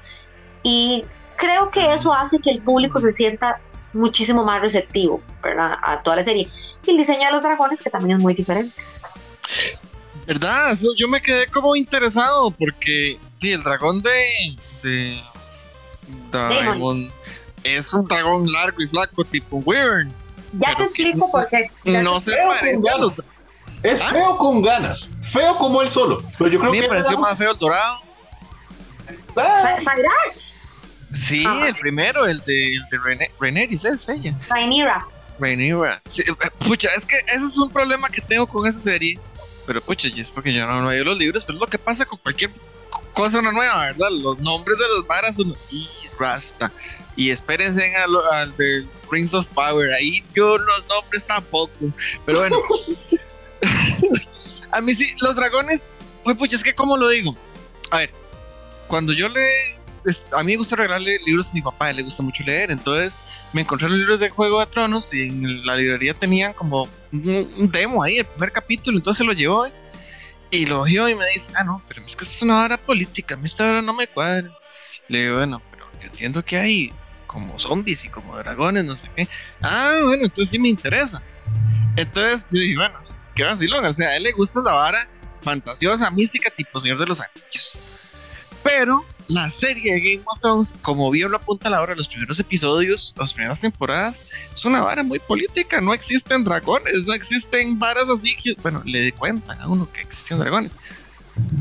Y 0.63 1.05
creo 1.37 1.71
que 1.71 1.95
eso 1.95 2.13
hace 2.13 2.41
que 2.41 2.51
el 2.51 2.63
público 2.63 2.99
se 3.01 3.13
sienta 3.13 3.61
muchísimo 3.93 4.45
más 4.45 4.61
receptivo 4.61 5.23
a 5.43 6.01
toda 6.03 6.17
la 6.17 6.25
serie. 6.25 6.51
Y 6.85 6.91
el 6.91 6.97
diseño 6.97 7.27
de 7.27 7.33
los 7.33 7.43
dragones, 7.43 7.81
que 7.81 7.91
también 7.91 8.17
es 8.17 8.23
muy 8.23 8.35
diferente. 8.35 8.75
¿Verdad? 10.27 10.75
yo 10.97 11.07
me 11.07 11.23
quedé 11.23 11.47
como 11.49 11.77
interesado 11.77 12.51
porque 12.51 13.19
sí, 13.39 13.53
el 13.53 13.63
dragón 13.63 14.01
de, 14.03 14.27
de 14.83 15.21
es 17.63 17.95
un 17.95 18.05
dragón 18.05 18.51
largo 18.51 18.83
y 18.83 18.89
flaco 18.89 19.25
tipo 19.25 19.59
Wyvern. 19.59 20.13
Ya 20.59 20.77
te 20.77 20.85
explico 20.85 21.31
por 21.31 21.49
qué. 21.49 21.71
No 21.85 22.21
se 22.21 22.37
parece. 22.37 23.25
Es 23.83 24.01
¿Ah? 24.01 24.09
feo 24.11 24.39
con 24.39 24.63
ganas. 24.63 25.15
Feo 25.21 25.57
como 25.59 25.83
él 25.83 25.91
solo. 25.91 26.23
Pero 26.39 26.51
yo 26.51 26.59
creo 26.59 26.71
a 26.71 26.73
mí 26.73 26.81
me 26.81 26.89
pareció 26.89 27.19
más 27.19 27.37
feo 27.37 27.53
el 27.53 27.59
dorado. 27.59 27.99
Ah. 29.37 29.79
Sí, 31.13 31.45
el 31.45 31.75
primero, 31.77 32.27
el 32.27 32.41
de, 32.45 32.75
el 32.75 32.89
de 32.91 33.29
René, 33.39 33.69
es 33.71 34.09
ella. 34.09 34.35
Rhaenyra. 34.49 35.07
Rhaenyra. 35.39 36.01
Eh, 36.19 36.51
pucha, 36.67 36.89
es 36.97 37.05
que 37.05 37.17
ese 37.17 37.45
es 37.45 37.59
un 37.59 37.71
problema 37.71 38.09
que 38.09 38.21
tengo 38.21 38.47
con 38.47 38.67
esa 38.67 38.81
serie. 38.81 39.19
Pero 39.67 39.81
pucha, 39.81 40.09
y 40.09 40.21
es 40.21 40.31
porque 40.31 40.53
yo 40.53 40.67
no, 40.67 40.81
no 40.81 40.91
he 40.91 41.05
los 41.05 41.17
libros, 41.17 41.45
pero 41.45 41.57
es 41.57 41.61
lo 41.61 41.67
que 41.67 41.79
pasa 41.79 42.05
con 42.05 42.19
cualquier 42.19 42.51
cosa 43.13 43.41
nueva, 43.41 43.85
¿verdad? 43.87 44.09
Los 44.11 44.39
nombres 44.39 44.79
de 44.79 44.89
los 44.89 45.07
varas 45.07 45.37
son 45.37 45.55
y 45.71 45.89
Rasta. 46.19 46.71
Y 47.17 47.31
espérense 47.31 47.95
al, 47.97 48.11
al 48.33 48.57
de 48.57 48.85
Rings 49.11 49.35
of 49.35 49.47
Power. 49.49 49.93
Ahí 49.93 50.23
yo 50.35 50.59
los 50.59 50.87
nombres 50.89 51.25
tampoco. 51.25 51.73
Pero 52.25 52.41
bueno. 52.41 52.57
a 54.73 54.81
mí 54.81 54.95
sí, 54.95 55.15
los 55.21 55.37
dragones. 55.37 55.91
Pues 56.23 56.37
pucha, 56.37 56.57
es 56.57 56.65
que 56.65 56.75
como 56.75 56.97
lo 56.97 57.09
digo. 57.09 57.37
A 57.91 57.99
ver, 57.99 58.11
cuando 58.89 59.13
yo 59.13 59.29
le. 59.29 59.49
A 60.33 60.43
mí 60.43 60.53
me 60.53 60.59
gusta 60.59 60.77
regalarle 60.77 61.19
libros 61.25 61.51
a 61.51 61.55
mi 61.55 61.63
papá, 61.63 61.91
le 61.93 62.03
gusta 62.03 62.23
mucho 62.23 62.43
leer. 62.45 62.71
Entonces 62.71 63.23
me 63.53 63.63
encontré 63.63 63.89
los 63.89 63.99
libros 63.99 64.21
de 64.21 64.29
Juego 64.29 64.61
de 64.61 64.67
Tronos 64.67 65.15
y 65.15 65.29
en 65.29 65.65
la 65.65 65.77
librería 65.77 66.13
tenían 66.13 66.53
como 66.53 66.89
un, 67.11 67.71
demo 67.73 68.03
ahí, 68.03 68.19
el 68.19 68.27
primer 68.27 68.53
capítulo. 68.53 68.99
Entonces 68.99 69.19
se 69.19 69.25
lo 69.25 69.33
llevó 69.33 69.67
y 70.51 70.67
lo 70.67 70.83
vio 70.85 71.09
y 71.09 71.15
me 71.15 71.25
dice: 71.33 71.53
Ah, 71.57 71.65
no, 71.65 71.83
pero 71.89 72.03
es 72.05 72.17
que 72.17 72.25
esto 72.25 72.37
es 72.37 72.43
una 72.43 72.63
hora 72.63 72.77
política. 72.77 73.35
A 73.35 73.39
mí 73.39 73.47
esta 73.47 73.65
hora 73.65 73.81
no 73.81 73.95
me 73.95 74.07
cuadra. 74.07 74.51
Le 75.09 75.23
digo, 75.23 75.37
bueno, 75.37 75.63
pero 75.71 75.87
yo 76.01 76.07
entiendo 76.07 76.45
que 76.45 76.57
hay 76.57 76.93
como 77.35 77.59
zombies 77.59 78.05
y 78.05 78.09
como 78.09 78.37
dragones, 78.39 78.85
no 78.85 78.95
sé 78.95 79.11
qué. 79.15 79.29
Ah, 79.61 79.99
bueno, 80.05 80.27
entonces 80.27 80.51
sí 80.51 80.59
me 80.61 80.69
interesa. 80.69 81.21
Entonces 81.97 82.49
yo 82.53 82.61
dije, 82.61 82.77
bueno, 82.77 82.95
qué 83.35 83.43
vacilón. 83.43 83.85
O 83.85 83.93
sea, 83.93 84.11
a 84.11 84.17
él 84.17 84.23
le 84.23 84.33
gusta 84.33 84.61
la 84.65 84.73
vara 84.73 85.09
fantasiosa, 85.41 86.11
mística, 86.13 86.49
tipo 86.49 86.79
Señor 86.79 86.99
de 86.99 87.07
los 87.07 87.21
Anillos. 87.21 87.79
Pero 88.63 89.05
la 89.27 89.51
serie 89.51 89.95
de 89.95 90.01
Game 90.01 90.23
of 90.27 90.41
Thrones, 90.41 90.77
como 90.81 91.11
bien 91.11 91.33
lo 91.33 91.39
apunta 91.39 91.69
la 91.69 91.83
hora, 91.83 91.97
los 91.97 92.07
primeros 92.07 92.39
episodios, 92.39 93.13
las 93.19 93.35
primeras 93.35 93.61
temporadas, 93.61 94.23
es 94.53 94.65
una 94.65 94.81
vara 94.81 95.03
muy 95.03 95.19
política. 95.19 95.81
No 95.81 95.93
existen 95.93 96.45
dragones, 96.45 97.05
no 97.05 97.15
existen 97.15 97.81
varas 97.81 98.09
así 98.09 98.37
bueno, 98.63 98.81
le 98.85 99.11
cuentan 99.11 99.61
a 99.61 99.67
uno 99.67 99.91
que 99.93 100.03
existen 100.03 100.39
dragones. 100.39 100.77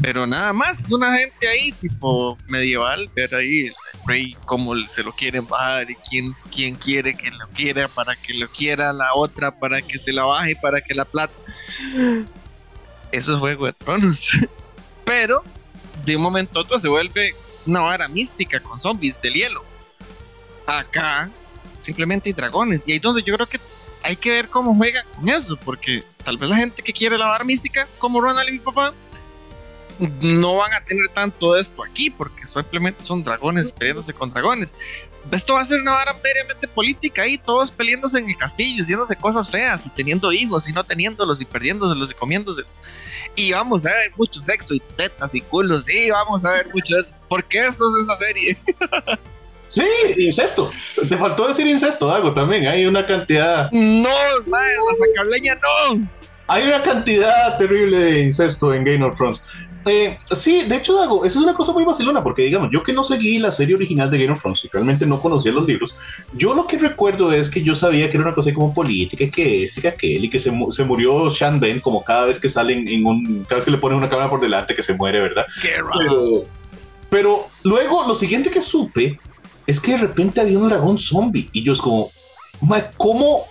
Pero 0.03 0.27
nada 0.27 0.53
más, 0.53 0.91
una 0.91 1.17
gente 1.17 1.47
ahí, 1.47 1.71
tipo 1.71 2.37
medieval, 2.47 3.09
ver 3.15 3.33
ahí 3.33 3.71
rey 4.05 4.35
cómo 4.45 4.75
se 4.87 5.03
lo 5.03 5.11
quieren 5.13 5.47
bajar 5.47 5.89
y 5.89 5.95
quién, 5.95 6.31
quién 6.53 6.75
quiere 6.75 7.15
que 7.15 7.31
lo 7.31 7.47
quiera 7.49 7.87
para 7.87 8.15
que 8.15 8.33
lo 8.33 8.49
quiera 8.49 8.93
la 8.93 9.13
otra, 9.13 9.51
para 9.57 9.81
que 9.81 9.97
se 9.97 10.13
la 10.13 10.23
baje, 10.23 10.55
para 10.55 10.81
que 10.81 10.93
la 10.93 11.05
plata. 11.05 11.33
Eso 13.11 13.33
es 13.33 13.39
Juego 13.39 13.65
de 13.65 13.73
Tronos. 13.73 14.29
Pero 15.05 15.43
de 16.05 16.15
un 16.15 16.21
momento 16.21 16.59
a 16.59 16.63
otro 16.63 16.79
se 16.79 16.89
vuelve 16.89 17.35
una 17.65 17.81
vara 17.81 18.07
mística 18.07 18.59
con 18.59 18.79
zombies 18.79 19.21
del 19.21 19.33
hielo. 19.33 19.63
Acá 20.65 21.29
simplemente 21.75 22.29
hay 22.29 22.33
dragones. 22.33 22.87
Y 22.87 22.93
ahí 22.93 22.99
donde 22.99 23.23
yo 23.23 23.35
creo 23.35 23.47
que 23.47 23.59
hay 24.01 24.15
que 24.15 24.31
ver 24.31 24.49
cómo 24.49 24.75
juegan 24.75 25.05
con 25.15 25.29
eso, 25.29 25.55
porque 25.57 26.03
tal 26.23 26.37
vez 26.37 26.49
la 26.49 26.57
gente 26.57 26.81
que 26.81 26.93
quiere 26.93 27.17
la 27.17 27.27
vara 27.27 27.43
mística, 27.43 27.87
como 27.99 28.19
Ronald 28.19 28.49
y 28.49 28.53
mi 28.53 28.59
papá, 28.59 28.93
no 29.99 30.55
van 30.55 30.73
a 30.73 30.83
tener 30.83 31.07
tanto 31.09 31.57
esto 31.57 31.83
aquí, 31.83 32.09
porque 32.09 32.47
simplemente 32.47 33.03
son 33.03 33.23
dragones 33.23 33.71
peleándose 33.71 34.13
con 34.13 34.31
dragones. 34.31 34.75
Esto 35.31 35.53
va 35.53 35.61
a 35.61 35.65
ser 35.65 35.81
una 35.81 35.93
vara 35.93 36.15
meramente 36.23 36.67
política 36.67 37.25
y 37.27 37.37
todos 37.37 37.71
peleándose 37.71 38.19
en 38.19 38.29
el 38.29 38.37
castillo, 38.37 38.83
diciéndose 38.83 39.15
cosas 39.15 39.49
feas 39.49 39.85
y 39.85 39.89
teniendo 39.91 40.31
hijos 40.31 40.67
y 40.67 40.73
no 40.73 40.83
teniéndolos 40.83 41.41
y 41.41 41.45
perdiéndoselos 41.45 42.11
y 42.11 42.13
comiéndoselos. 42.13 42.79
Y 43.35 43.51
vamos 43.53 43.85
a 43.85 43.91
ver 43.93 44.11
mucho 44.17 44.43
sexo 44.43 44.73
y 44.73 44.79
tetas 44.79 45.33
y 45.35 45.41
culos, 45.41 45.89
y 45.89 46.11
vamos 46.11 46.43
a 46.45 46.51
ver 46.51 46.67
mucho 46.73 46.97
eso. 46.97 47.13
¿Por 47.29 47.43
qué 47.45 47.59
eso 47.67 47.83
es 47.95 48.03
esa 48.03 48.17
serie? 48.17 48.57
Sí, 49.73 49.83
incesto. 50.19 50.71
Te 51.09 51.17
faltó 51.17 51.47
decir 51.47 51.65
incesto, 51.65 52.05
Dago, 52.05 52.31
también. 52.31 52.67
Hay 52.67 52.85
una 52.85 53.07
cantidad. 53.07 53.71
No, 53.71 54.07
madre, 54.45 54.73
la 54.75 54.95
sacaleña 55.07 55.55
no. 55.55 56.07
Hay 56.45 56.67
una 56.67 56.83
cantidad 56.83 57.57
terrible 57.57 57.97
de 57.97 58.21
incesto 58.21 58.71
en 58.71 58.83
Game 58.83 59.03
of 59.03 59.17
Thrones. 59.17 59.41
Eh, 59.85 60.17
sí, 60.31 60.63
de 60.63 60.77
hecho, 60.77 60.95
Dago, 60.95 61.25
eso 61.25 61.39
es 61.39 61.43
una 61.43 61.53
cosa 61.53 61.73
muy 61.73 61.83
vacilona, 61.83 62.21
porque 62.21 62.43
digamos, 62.43 62.69
yo 62.71 62.83
que 62.83 62.93
no 62.93 63.03
seguí 63.03 63.39
la 63.39 63.51
serie 63.51 63.75
original 63.75 64.09
de 64.09 64.17
Game 64.17 64.31
of 64.31 64.41
Thrones 64.41 64.63
y 64.63 64.69
realmente 64.69 65.05
no 65.05 65.19
conocía 65.19 65.51
los 65.51 65.67
libros, 65.67 65.95
yo 66.33 66.53
lo 66.53 66.65
que 66.67 66.77
recuerdo 66.77 67.31
es 67.33 67.49
que 67.49 67.61
yo 67.61 67.75
sabía 67.75 68.09
que 68.09 68.17
era 68.17 68.25
una 68.25 68.35
cosa 68.35 68.53
como 68.53 68.73
política, 68.73 69.25
que 69.29 69.65
es 69.65 69.77
y 69.77 69.81
que 69.81 69.87
aquel, 69.87 70.25
y 70.25 70.29
que 70.29 70.39
se, 70.39 70.51
se 70.69 70.83
murió 70.83 71.29
Sean 71.29 71.59
Ben 71.59 71.79
como 71.79 72.03
cada 72.03 72.25
vez 72.25 72.39
que 72.39 72.49
salen 72.49 72.87
en 72.87 73.05
un, 73.05 73.43
cada 73.43 73.55
vez 73.55 73.65
que 73.65 73.71
le 73.71 73.77
ponen 73.77 73.97
una 73.97 74.09
cámara 74.09 74.29
por 74.29 74.39
delante 74.39 74.75
que 74.75 74.83
se 74.83 74.93
muere, 74.93 75.21
¿verdad? 75.21 75.45
Qué 75.61 75.77
raro. 75.77 75.91
Pero, 75.97 76.43
pero 77.09 77.47
luego 77.63 78.07
lo 78.07 78.15
siguiente 78.15 78.49
que 78.49 78.61
supe 78.61 79.19
es 79.67 79.79
que 79.79 79.91
de 79.91 79.97
repente 79.97 80.41
había 80.41 80.59
un 80.59 80.69
dragón 80.69 80.97
zombie 80.97 81.49
y 81.51 81.63
yo 81.63 81.73
es 81.73 81.81
como, 81.81 82.09
"Ma, 82.61 82.89
¿cómo? 82.97 83.45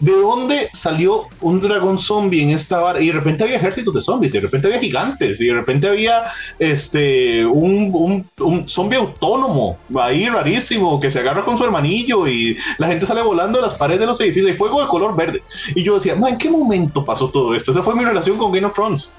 ¿De 0.00 0.12
dónde 0.12 0.70
salió 0.72 1.26
un 1.42 1.60
dragón 1.60 1.98
zombie 1.98 2.42
en 2.42 2.50
esta 2.50 2.80
vara? 2.80 3.00
Y 3.00 3.08
de 3.08 3.12
repente 3.12 3.44
había 3.44 3.56
ejércitos 3.56 3.92
de 3.92 4.00
zombies, 4.00 4.32
y 4.32 4.38
de 4.38 4.42
repente 4.42 4.66
había 4.66 4.80
gigantes, 4.80 5.40
y 5.42 5.46
de 5.46 5.52
repente 5.52 5.88
había 5.88 6.24
este 6.58 7.44
un, 7.44 7.90
un, 7.92 8.26
un 8.38 8.66
zombie 8.66 8.96
autónomo 8.96 9.78
ahí 9.98 10.26
rarísimo 10.28 10.98
que 10.98 11.10
se 11.10 11.18
agarra 11.18 11.44
con 11.44 11.58
su 11.58 11.64
hermanillo 11.64 12.26
y 12.26 12.56
la 12.78 12.86
gente 12.86 13.04
sale 13.04 13.20
volando 13.20 13.58
de 13.58 13.66
las 13.66 13.74
paredes 13.74 14.00
de 14.00 14.06
los 14.06 14.20
edificios 14.20 14.50
y 14.50 14.54
fuego 14.54 14.80
de 14.80 14.88
color 14.88 15.14
verde. 15.14 15.42
Y 15.74 15.82
yo 15.82 15.94
decía, 15.94 16.16
"Ma, 16.16 16.30
¿en 16.30 16.38
qué 16.38 16.48
momento 16.48 17.04
pasó 17.04 17.28
todo 17.28 17.54
esto? 17.54 17.70
Esa 17.70 17.82
fue 17.82 17.94
mi 17.94 18.04
relación 18.04 18.38
con 18.38 18.52
Game 18.52 18.66
of 18.66 18.72
Thrones. 18.72 19.10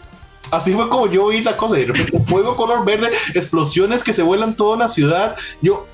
Así 0.49 0.73
fue 0.73 0.89
como 0.89 1.07
yo 1.07 1.27
vi 1.27 1.41
la 1.41 1.55
cosa. 1.55 1.75
De 1.75 1.85
repente, 1.85 2.19
fuego 2.21 2.55
color 2.55 2.83
verde, 2.83 3.09
explosiones 3.35 4.03
que 4.03 4.13
se 4.13 4.23
vuelan 4.23 4.55
toda 4.55 4.77
la 4.77 4.87
ciudad. 4.87 5.35
Yo 5.61 5.87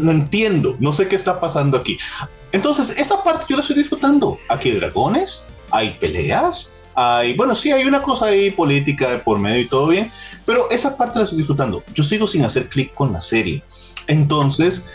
no 0.00 0.10
entiendo, 0.10 0.76
no 0.80 0.92
sé 0.92 1.06
qué 1.08 1.16
está 1.16 1.40
pasando 1.40 1.76
aquí. 1.76 1.98
Entonces, 2.52 2.98
esa 2.98 3.22
parte 3.22 3.46
yo 3.48 3.56
la 3.56 3.62
estoy 3.62 3.76
disfrutando. 3.76 4.38
Aquí 4.48 4.70
hay 4.70 4.76
dragones, 4.76 5.44
hay 5.70 5.96
peleas, 6.00 6.72
hay, 6.94 7.34
bueno, 7.34 7.54
sí, 7.54 7.70
hay 7.70 7.84
una 7.84 8.00
cosa 8.00 8.26
ahí 8.26 8.50
política 8.50 9.20
por 9.22 9.38
medio 9.38 9.60
y 9.60 9.68
todo 9.68 9.88
bien, 9.88 10.10
pero 10.44 10.70
esa 10.70 10.96
parte 10.96 11.18
la 11.18 11.24
estoy 11.24 11.38
disfrutando. 11.38 11.82
Yo 11.94 12.02
sigo 12.02 12.26
sin 12.26 12.44
hacer 12.44 12.68
clic 12.68 12.94
con 12.94 13.12
la 13.12 13.20
serie. 13.20 13.62
Entonces, 14.06 14.86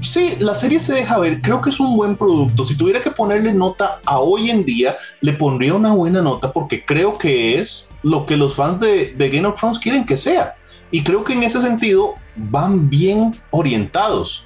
sí, 0.00 0.36
la 0.40 0.54
serie 0.54 0.80
se 0.80 0.94
deja 0.94 1.18
ver. 1.18 1.40
Creo 1.40 1.60
que 1.60 1.70
es 1.70 1.78
un 1.78 1.96
buen 1.96 2.16
producto. 2.16 2.64
Si 2.64 2.76
tuviera 2.76 3.00
que 3.00 3.10
ponerle 3.10 3.52
nota 3.52 4.00
a 4.04 4.18
hoy 4.18 4.50
en 4.50 4.64
día, 4.64 4.96
le 5.20 5.32
pondría 5.34 5.74
una 5.74 5.92
buena 5.92 6.22
nota 6.22 6.52
porque 6.52 6.84
creo 6.84 7.16
que 7.16 7.58
es 7.58 7.90
lo 8.02 8.26
que 8.26 8.36
los 8.36 8.54
fans 8.54 8.80
de, 8.80 9.14
de 9.14 9.30
Game 9.30 9.46
of 9.46 9.58
Thrones 9.58 9.78
quieren 9.78 10.04
que 10.04 10.16
sea. 10.16 10.56
Y 10.90 11.04
creo 11.04 11.22
que 11.22 11.34
en 11.34 11.42
ese 11.42 11.60
sentido 11.60 12.14
van 12.34 12.88
bien 12.88 13.38
orientados. 13.50 14.44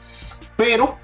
Pero 0.56 0.96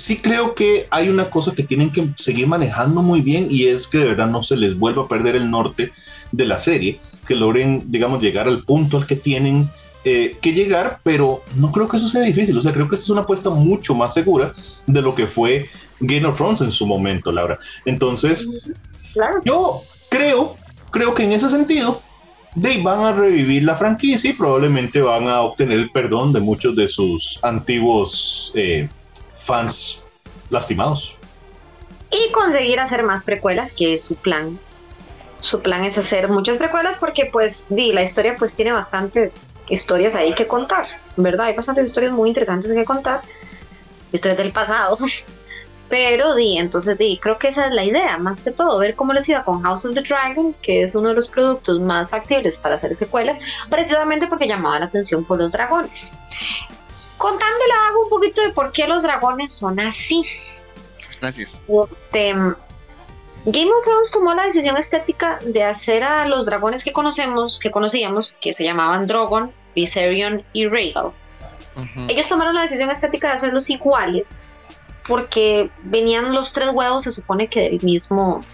sí 0.00 0.18
creo 0.18 0.54
que 0.54 0.86
hay 0.90 1.08
una 1.08 1.30
cosa 1.30 1.52
que 1.54 1.62
tienen 1.62 1.90
que 1.90 2.10
seguir 2.16 2.46
manejando 2.46 3.02
muy 3.02 3.20
bien 3.20 3.46
y 3.50 3.66
es 3.66 3.86
que 3.86 3.98
de 3.98 4.04
verdad 4.06 4.28
no 4.28 4.42
se 4.42 4.56
les 4.56 4.78
vuelva 4.78 5.02
a 5.02 5.08
perder 5.08 5.36
el 5.36 5.50
norte 5.50 5.92
de 6.30 6.46
la 6.46 6.58
serie, 6.58 7.00
que 7.26 7.34
logren, 7.34 7.84
digamos, 7.86 8.22
llegar 8.22 8.48
al 8.48 8.64
punto 8.64 8.96
al 8.96 9.06
que 9.06 9.16
tienen 9.16 9.68
eh, 10.04 10.36
que 10.40 10.52
llegar, 10.52 10.98
pero 11.02 11.42
no 11.56 11.70
creo 11.70 11.88
que 11.88 11.96
eso 11.96 12.08
sea 12.08 12.22
difícil. 12.22 12.56
O 12.56 12.60
sea, 12.60 12.72
creo 12.72 12.88
que 12.88 12.94
esta 12.94 13.04
es 13.04 13.10
una 13.10 13.22
apuesta 13.22 13.50
mucho 13.50 13.94
más 13.94 14.14
segura 14.14 14.52
de 14.86 15.02
lo 15.02 15.14
que 15.14 15.26
fue 15.26 15.68
Game 16.00 16.26
of 16.26 16.36
Thrones 16.36 16.60
en 16.60 16.70
su 16.70 16.86
momento, 16.86 17.30
Laura. 17.30 17.58
Entonces, 17.84 18.70
Claro. 19.12 19.40
yo 19.44 19.82
creo, 20.08 20.56
creo 20.90 21.14
que 21.14 21.24
en 21.24 21.32
ese 21.32 21.50
sentido, 21.50 22.00
de 22.54 22.82
van 22.82 23.00
a 23.00 23.12
revivir 23.12 23.64
la 23.64 23.76
franquicia 23.76 24.30
y 24.30 24.34
probablemente 24.34 25.00
van 25.00 25.28
a 25.28 25.40
obtener 25.42 25.78
el 25.78 25.90
perdón 25.90 26.32
de 26.32 26.40
muchos 26.40 26.76
de 26.76 26.88
sus 26.88 27.38
antiguos 27.42 28.52
eh, 28.54 28.88
fans 29.42 30.02
lastimados. 30.50 31.16
Y 32.10 32.30
conseguir 32.32 32.78
hacer 32.80 33.02
más 33.02 33.24
precuelas, 33.24 33.72
que 33.72 33.94
es 33.94 34.04
su 34.04 34.14
plan. 34.14 34.58
Su 35.40 35.60
plan 35.60 35.84
es 35.84 35.98
hacer 35.98 36.28
muchas 36.28 36.58
precuelas 36.58 36.98
porque 37.00 37.26
pues 37.32 37.74
di, 37.74 37.92
la 37.92 38.02
historia 38.02 38.36
pues 38.36 38.54
tiene 38.54 38.70
bastantes 38.70 39.58
historias 39.68 40.14
ahí 40.14 40.34
que 40.34 40.46
contar, 40.46 40.86
¿verdad? 41.16 41.46
Hay 41.46 41.56
bastantes 41.56 41.86
historias 41.86 42.12
muy 42.12 42.28
interesantes 42.28 42.70
que 42.72 42.84
contar, 42.84 43.22
historias 44.12 44.38
del 44.38 44.52
pasado. 44.52 44.98
Pero 45.88 46.34
di, 46.34 46.56
entonces 46.56 46.96
di, 46.96 47.18
creo 47.18 47.38
que 47.38 47.48
esa 47.48 47.66
es 47.66 47.72
la 47.72 47.84
idea, 47.84 48.16
más 48.16 48.40
que 48.40 48.50
todo, 48.50 48.78
ver 48.78 48.94
cómo 48.94 49.12
les 49.12 49.28
iba 49.28 49.44
con 49.44 49.62
House 49.62 49.84
of 49.84 49.94
the 49.94 50.00
Dragon, 50.00 50.54
que 50.62 50.84
es 50.84 50.94
uno 50.94 51.10
de 51.10 51.14
los 51.14 51.28
productos 51.28 51.80
más 51.80 52.10
factibles 52.10 52.56
para 52.56 52.76
hacer 52.76 52.96
secuelas, 52.96 53.38
precisamente 53.68 54.26
porque 54.26 54.46
llamaba 54.46 54.78
la 54.78 54.86
atención 54.86 55.22
por 55.22 55.38
los 55.38 55.52
dragones. 55.52 56.14
Contándole 57.22 57.72
hago 57.86 58.02
un 58.02 58.08
poquito 58.10 58.42
de 58.42 58.50
por 58.50 58.72
qué 58.72 58.88
los 58.88 59.04
dragones 59.04 59.52
son 59.52 59.78
así. 59.78 60.24
Gracias. 61.20 61.60
Este, 61.68 62.32
Game 63.44 63.70
of 63.70 63.84
Thrones 63.84 64.10
tomó 64.10 64.34
la 64.34 64.46
decisión 64.46 64.76
estética 64.76 65.38
de 65.44 65.62
hacer 65.62 66.02
a 66.02 66.26
los 66.26 66.46
dragones 66.46 66.82
que 66.82 66.92
conocemos, 66.92 67.60
que 67.60 67.70
conocíamos, 67.70 68.36
que 68.40 68.52
se 68.52 68.64
llamaban 68.64 69.06
Drogon, 69.06 69.52
Viserion 69.72 70.42
y 70.52 70.66
Rhaegal. 70.66 71.12
Ellos 72.08 72.26
tomaron 72.26 72.56
la 72.56 72.62
decisión 72.62 72.90
estética 72.90 73.28
de 73.28 73.34
hacerlos 73.34 73.70
iguales, 73.70 74.48
porque 75.06 75.70
venían 75.84 76.34
los 76.34 76.52
tres 76.52 76.70
huevos, 76.72 77.04
se 77.04 77.12
supone 77.12 77.46
que 77.48 77.60
del 77.70 77.80
mismo, 77.82 78.44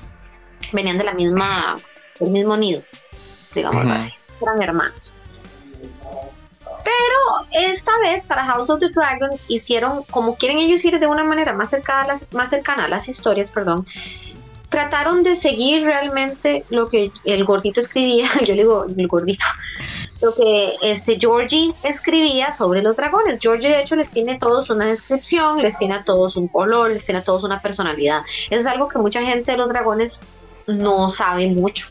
venían 0.74 0.98
de 0.98 1.04
la 1.04 1.14
misma, 1.14 1.76
del 2.20 2.32
mismo 2.32 2.54
nido, 2.54 2.82
digamos 3.54 3.86
así, 3.86 4.12
eran 4.42 4.60
hermanos. 4.60 5.14
Esta 7.58 7.90
vez 8.00 8.24
para 8.24 8.44
House 8.44 8.70
of 8.70 8.78
the 8.78 8.88
Dragon 8.88 9.30
hicieron, 9.48 10.04
como 10.10 10.36
quieren 10.36 10.58
ellos 10.58 10.84
ir 10.84 11.00
de 11.00 11.08
una 11.08 11.24
manera 11.24 11.52
más 11.52 11.70
cercana 11.70 12.02
a 12.02 12.06
las, 12.06 12.32
más 12.32 12.50
cercana 12.50 12.84
a 12.84 12.88
las 12.88 13.08
historias, 13.08 13.50
perdón, 13.50 13.84
trataron 14.68 15.24
de 15.24 15.34
seguir 15.34 15.82
realmente 15.82 16.64
lo 16.70 16.88
que 16.88 17.10
el 17.24 17.44
gordito 17.44 17.80
escribía, 17.80 18.28
yo 18.46 18.54
le 18.54 18.62
digo 18.62 18.86
el 18.96 19.08
gordito, 19.08 19.44
lo 20.20 20.32
que 20.36 20.76
este 20.82 21.18
Georgie 21.18 21.74
escribía 21.82 22.52
sobre 22.52 22.80
los 22.80 22.96
dragones. 22.96 23.40
Georgie 23.40 23.70
de 23.70 23.80
hecho 23.80 23.96
les 23.96 24.10
tiene 24.12 24.34
a 24.34 24.38
todos 24.38 24.70
una 24.70 24.86
descripción, 24.86 25.60
les 25.60 25.76
tiene 25.78 25.94
a 25.94 26.04
todos 26.04 26.36
un 26.36 26.46
color, 26.46 26.90
les 26.90 27.04
tiene 27.04 27.22
a 27.22 27.24
todos 27.24 27.42
una 27.42 27.60
personalidad. 27.60 28.22
Eso 28.50 28.60
es 28.60 28.66
algo 28.66 28.86
que 28.86 28.98
mucha 28.98 29.20
gente 29.22 29.50
de 29.50 29.58
los 29.58 29.68
dragones 29.68 30.20
no 30.68 31.10
sabe 31.10 31.48
mucho. 31.48 31.88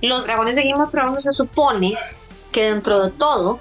Los 0.00 0.26
dragones 0.26 0.54
de 0.54 0.62
Game 0.62 0.86
se 1.20 1.32
supone 1.32 1.98
que 2.52 2.64
dentro 2.64 3.02
de 3.02 3.10
todo 3.10 3.58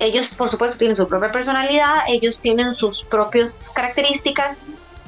ellos 0.00 0.34
por 0.34 0.48
supuesto 0.48 0.78
tienen 0.78 0.96
su 0.96 1.06
propia 1.06 1.28
personalidad, 1.28 1.98
ellos 2.08 2.40
tienen 2.40 2.74
sus 2.74 3.04
propias 3.04 3.70
características, 3.74 4.66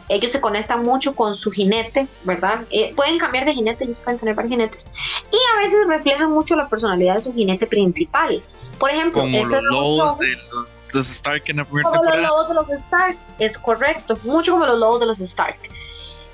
ellos 0.08 0.30
se 0.32 0.40
conectan 0.40 0.82
mucho 0.82 1.14
con 1.14 1.34
su 1.34 1.50
jinete, 1.50 2.06
¿verdad? 2.24 2.60
Eh, 2.70 2.92
pueden 2.94 3.18
cambiar 3.18 3.46
de 3.46 3.54
jinete, 3.54 3.84
ellos 3.84 3.98
pueden 3.98 4.20
tener 4.20 4.34
varios 4.34 4.50
jinetes. 4.50 4.90
Y 5.32 5.36
a 5.54 5.60
veces 5.60 5.78
reflejan 5.88 6.30
mucho 6.30 6.54
la 6.54 6.68
personalidad 6.68 7.16
de 7.16 7.22
su 7.22 7.32
jinete 7.32 7.66
principal. 7.66 8.42
Por 8.78 8.90
ejemplo, 8.90 9.22
Como 9.22 9.36
este 9.36 9.62
los 9.62 9.64
lobos 9.64 10.18
de 10.18 10.26
los, 10.52 10.72
los 10.92 11.10
Stark 11.10 11.42
en 11.46 11.56
la 11.56 11.64
primera 11.64 11.88
como 11.88 12.04
los 12.04 12.18
lobos 12.18 12.48
de 12.48 12.54
los 12.54 12.70
Stark, 12.84 13.16
es 13.38 13.56
correcto, 13.56 14.18
mucho 14.24 14.52
como 14.52 14.66
los 14.66 14.78
lobos 14.78 15.00
de 15.00 15.06
los 15.06 15.20
Stark. 15.20 15.58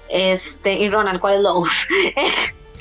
Este, 0.09 0.73
y 0.73 0.91
Ronald, 0.91 1.21
¿cuáles 1.21 1.43
lobos? 1.43 1.71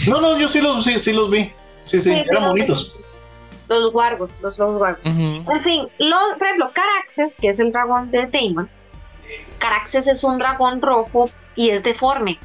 No, 0.06 0.22
no, 0.22 0.38
yo 0.38 0.48
sí 0.48 0.62
los, 0.62 0.84
sí, 0.84 1.00
sí 1.00 1.12
los 1.12 1.28
vi. 1.28 1.52
Sí, 1.84 2.00
sí, 2.00 2.12
eran 2.12 2.50
bonitos. 2.50 2.94
Los 3.70 3.92
guargos, 3.92 4.40
los 4.42 4.58
lobos 4.58 4.78
guargos. 4.78 5.02
Ujú. 5.06 5.52
En 5.52 5.62
fin, 5.62 5.88
lo- 6.00 6.38
por 6.38 6.48
ejemplo, 6.48 6.72
Caraxes, 6.74 7.36
que 7.36 7.50
es 7.50 7.60
el 7.60 7.72
dragón 7.72 8.10
de 8.12 8.26
Daemon, 8.28 8.70
Caraxes 9.60 10.08
es 10.08 10.24
un 10.24 10.38
dragón 10.38 10.82
rojo 10.82 11.30
y 11.56 11.70
es 11.72 11.84
deforme. 11.84 12.40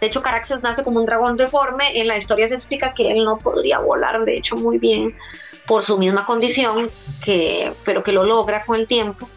De 0.00 0.06
hecho, 0.06 0.22
Caraxes 0.22 0.62
nace 0.62 0.84
como 0.84 1.00
un 1.00 1.06
dragón 1.06 1.36
deforme. 1.36 1.98
En 2.00 2.06
la 2.08 2.18
historia 2.18 2.46
se 2.48 2.54
explica 2.54 2.92
que 2.94 3.10
él 3.10 3.24
no 3.24 3.38
podría 3.38 3.78
volar, 3.80 4.24
de 4.24 4.36
hecho, 4.36 4.56
muy 4.56 4.78
bien 4.78 5.14
por 5.66 5.84
su 5.84 5.98
misma 5.98 6.24
condición, 6.26 6.90
que, 7.24 7.72
pero 7.84 8.02
que 8.02 8.12
lo 8.12 8.24
logra 8.24 8.64
con 8.64 8.76
el 8.78 8.86
tiempo. 8.86 9.28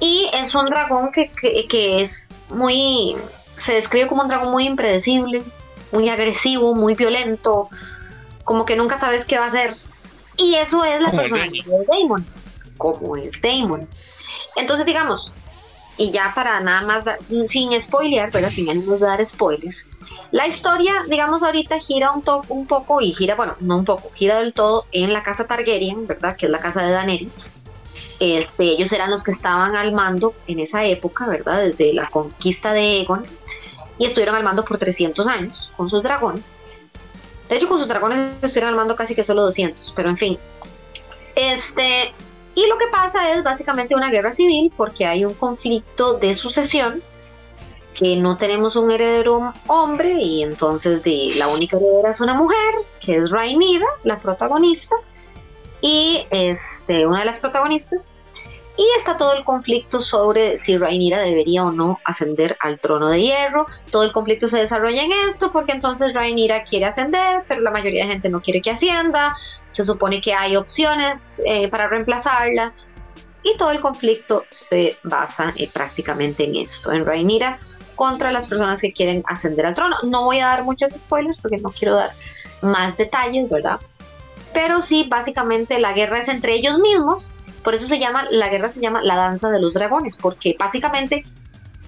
Y 0.00 0.28
es 0.32 0.54
un 0.54 0.66
dragón 0.66 1.10
que, 1.10 1.30
que- 1.30 1.66
que 1.66 2.02
es 2.02 2.32
muy. 2.50 3.16
Se 3.56 3.72
describe 3.74 4.06
como 4.06 4.22
un 4.22 4.28
dragón 4.28 4.50
muy 4.52 4.66
impredecible, 4.66 5.42
muy 5.90 6.08
agresivo, 6.08 6.74
muy 6.74 6.94
violento, 6.94 7.68
como 8.44 8.64
que 8.64 8.76
nunca 8.76 8.98
sabes 8.98 9.24
qué 9.24 9.38
va 9.38 9.46
a 9.46 9.48
hacer. 9.48 9.74
Y 10.38 10.54
eso 10.54 10.84
es 10.84 11.00
la 11.00 11.10
personalidad 11.10 11.64
de 11.64 11.86
Damon, 11.86 12.24
como 12.76 13.16
es 13.16 13.40
Damon. 13.42 13.88
Entonces, 14.56 14.86
digamos, 14.86 15.32
y 15.96 16.12
ya 16.12 16.32
para 16.34 16.60
nada 16.60 16.82
más, 16.82 17.04
sin 17.48 17.80
spoilear, 17.82 18.30
pero 18.32 18.50
sin 18.50 18.86
de 18.86 18.98
dar 18.98 19.24
spoiler, 19.26 19.74
la 20.30 20.46
historia, 20.46 21.04
digamos, 21.08 21.42
ahorita 21.42 21.80
gira 21.80 22.12
un, 22.12 22.22
un 22.48 22.66
poco 22.66 23.00
y 23.00 23.12
gira, 23.14 23.34
bueno, 23.34 23.56
no 23.60 23.78
un 23.78 23.84
poco, 23.84 24.10
gira 24.14 24.38
del 24.38 24.52
todo 24.52 24.84
en 24.92 25.12
la 25.12 25.22
casa 25.22 25.46
Targaryen, 25.46 26.06
¿verdad? 26.06 26.36
Que 26.36 26.46
es 26.46 26.52
la 26.52 26.60
casa 26.60 26.82
de 26.82 26.92
Daenerys. 26.92 27.46
Este, 28.20 28.64
ellos 28.64 28.92
eran 28.92 29.10
los 29.10 29.22
que 29.22 29.30
estaban 29.30 29.76
al 29.76 29.92
mando 29.92 30.34
en 30.46 30.60
esa 30.60 30.84
época, 30.84 31.26
¿verdad? 31.26 31.58
Desde 31.64 31.94
la 31.94 32.08
conquista 32.08 32.72
de 32.72 33.00
Egon. 33.00 33.22
Y 33.98 34.06
estuvieron 34.06 34.36
al 34.36 34.44
mando 34.44 34.64
por 34.64 34.78
300 34.78 35.26
años 35.26 35.72
con 35.76 35.88
sus 35.88 36.02
dragones. 36.02 36.57
De 37.48 37.56
hecho, 37.56 37.68
con 37.68 37.78
sus 37.78 37.88
dragones 37.88 38.32
estuvieron 38.42 38.70
al 38.70 38.76
mando 38.76 38.96
casi 38.96 39.14
que 39.14 39.24
solo 39.24 39.42
200, 39.42 39.92
pero 39.96 40.10
en 40.10 40.16
fin. 40.18 40.38
Este, 41.34 42.12
y 42.54 42.66
lo 42.66 42.76
que 42.78 42.88
pasa 42.88 43.32
es 43.32 43.44
básicamente 43.44 43.94
una 43.94 44.10
guerra 44.10 44.32
civil 44.32 44.72
porque 44.76 45.06
hay 45.06 45.24
un 45.24 45.34
conflicto 45.34 46.14
de 46.14 46.34
sucesión 46.34 47.02
que 47.94 48.16
no 48.16 48.36
tenemos 48.36 48.76
un 48.76 48.90
heredero 48.90 49.52
hombre 49.66 50.12
y 50.14 50.42
entonces 50.42 51.02
de, 51.02 51.32
la 51.34 51.48
única 51.48 51.76
heredera 51.76 52.10
es 52.10 52.20
una 52.20 52.34
mujer, 52.34 52.74
que 53.00 53.16
es 53.16 53.30
Rhaenyra, 53.30 53.86
la 54.04 54.18
protagonista, 54.18 54.94
y 55.80 56.26
este, 56.30 57.06
una 57.06 57.20
de 57.20 57.26
las 57.26 57.40
protagonistas. 57.40 58.10
Y 58.78 58.86
está 58.96 59.16
todo 59.16 59.32
el 59.34 59.42
conflicto 59.42 60.00
sobre 60.00 60.56
si 60.56 60.76
Rhaenyra 60.76 61.18
debería 61.18 61.64
o 61.64 61.72
no 61.72 61.98
ascender 62.04 62.56
al 62.60 62.78
trono 62.78 63.10
de 63.10 63.20
hierro. 63.20 63.66
Todo 63.90 64.04
el 64.04 64.12
conflicto 64.12 64.48
se 64.48 64.58
desarrolla 64.58 65.02
en 65.02 65.10
esto 65.28 65.50
porque 65.50 65.72
entonces 65.72 66.14
Rhaenyra 66.14 66.62
quiere 66.62 66.86
ascender, 66.86 67.42
pero 67.48 67.60
la 67.60 67.72
mayoría 67.72 68.04
de 68.04 68.12
gente 68.12 68.28
no 68.28 68.40
quiere 68.40 68.62
que 68.62 68.70
ascienda. 68.70 69.36
Se 69.72 69.82
supone 69.82 70.20
que 70.20 70.32
hay 70.32 70.54
opciones 70.54 71.34
eh, 71.44 71.66
para 71.66 71.88
reemplazarla. 71.88 72.72
Y 73.42 73.56
todo 73.56 73.72
el 73.72 73.80
conflicto 73.80 74.44
se 74.50 74.96
basa 75.02 75.52
eh, 75.56 75.68
prácticamente 75.72 76.44
en 76.44 76.54
esto, 76.54 76.92
en 76.92 77.04
Rhaenyra 77.04 77.58
contra 77.96 78.30
las 78.30 78.46
personas 78.46 78.80
que 78.80 78.92
quieren 78.92 79.24
ascender 79.26 79.66
al 79.66 79.74
trono. 79.74 79.96
No 80.04 80.22
voy 80.22 80.38
a 80.38 80.46
dar 80.46 80.62
muchos 80.62 80.92
spoilers 80.92 81.38
porque 81.40 81.58
no 81.58 81.70
quiero 81.70 81.96
dar 81.96 82.10
más 82.62 82.96
detalles, 82.96 83.50
¿verdad? 83.50 83.80
Pero 84.52 84.82
sí, 84.82 85.04
básicamente 85.08 85.80
la 85.80 85.92
guerra 85.92 86.20
es 86.20 86.28
entre 86.28 86.54
ellos 86.54 86.78
mismos. 86.78 87.34
Por 87.62 87.74
eso 87.74 87.86
se 87.86 87.98
llama, 87.98 88.26
la 88.30 88.48
guerra 88.48 88.68
se 88.68 88.80
llama 88.80 89.02
la 89.02 89.16
danza 89.16 89.50
de 89.50 89.60
los 89.60 89.74
dragones, 89.74 90.16
porque 90.16 90.56
básicamente 90.58 91.24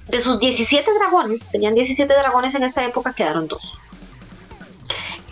de 0.09 0.23
sus 0.23 0.41
17 0.41 0.91
dragones, 0.99 1.49
tenían 1.51 1.75
17 1.75 2.13
dragones 2.13 2.55
en 2.55 2.65
esta 2.65 2.85
época, 2.85 3.13
quedaron 3.13 3.47
dos. 3.47 3.79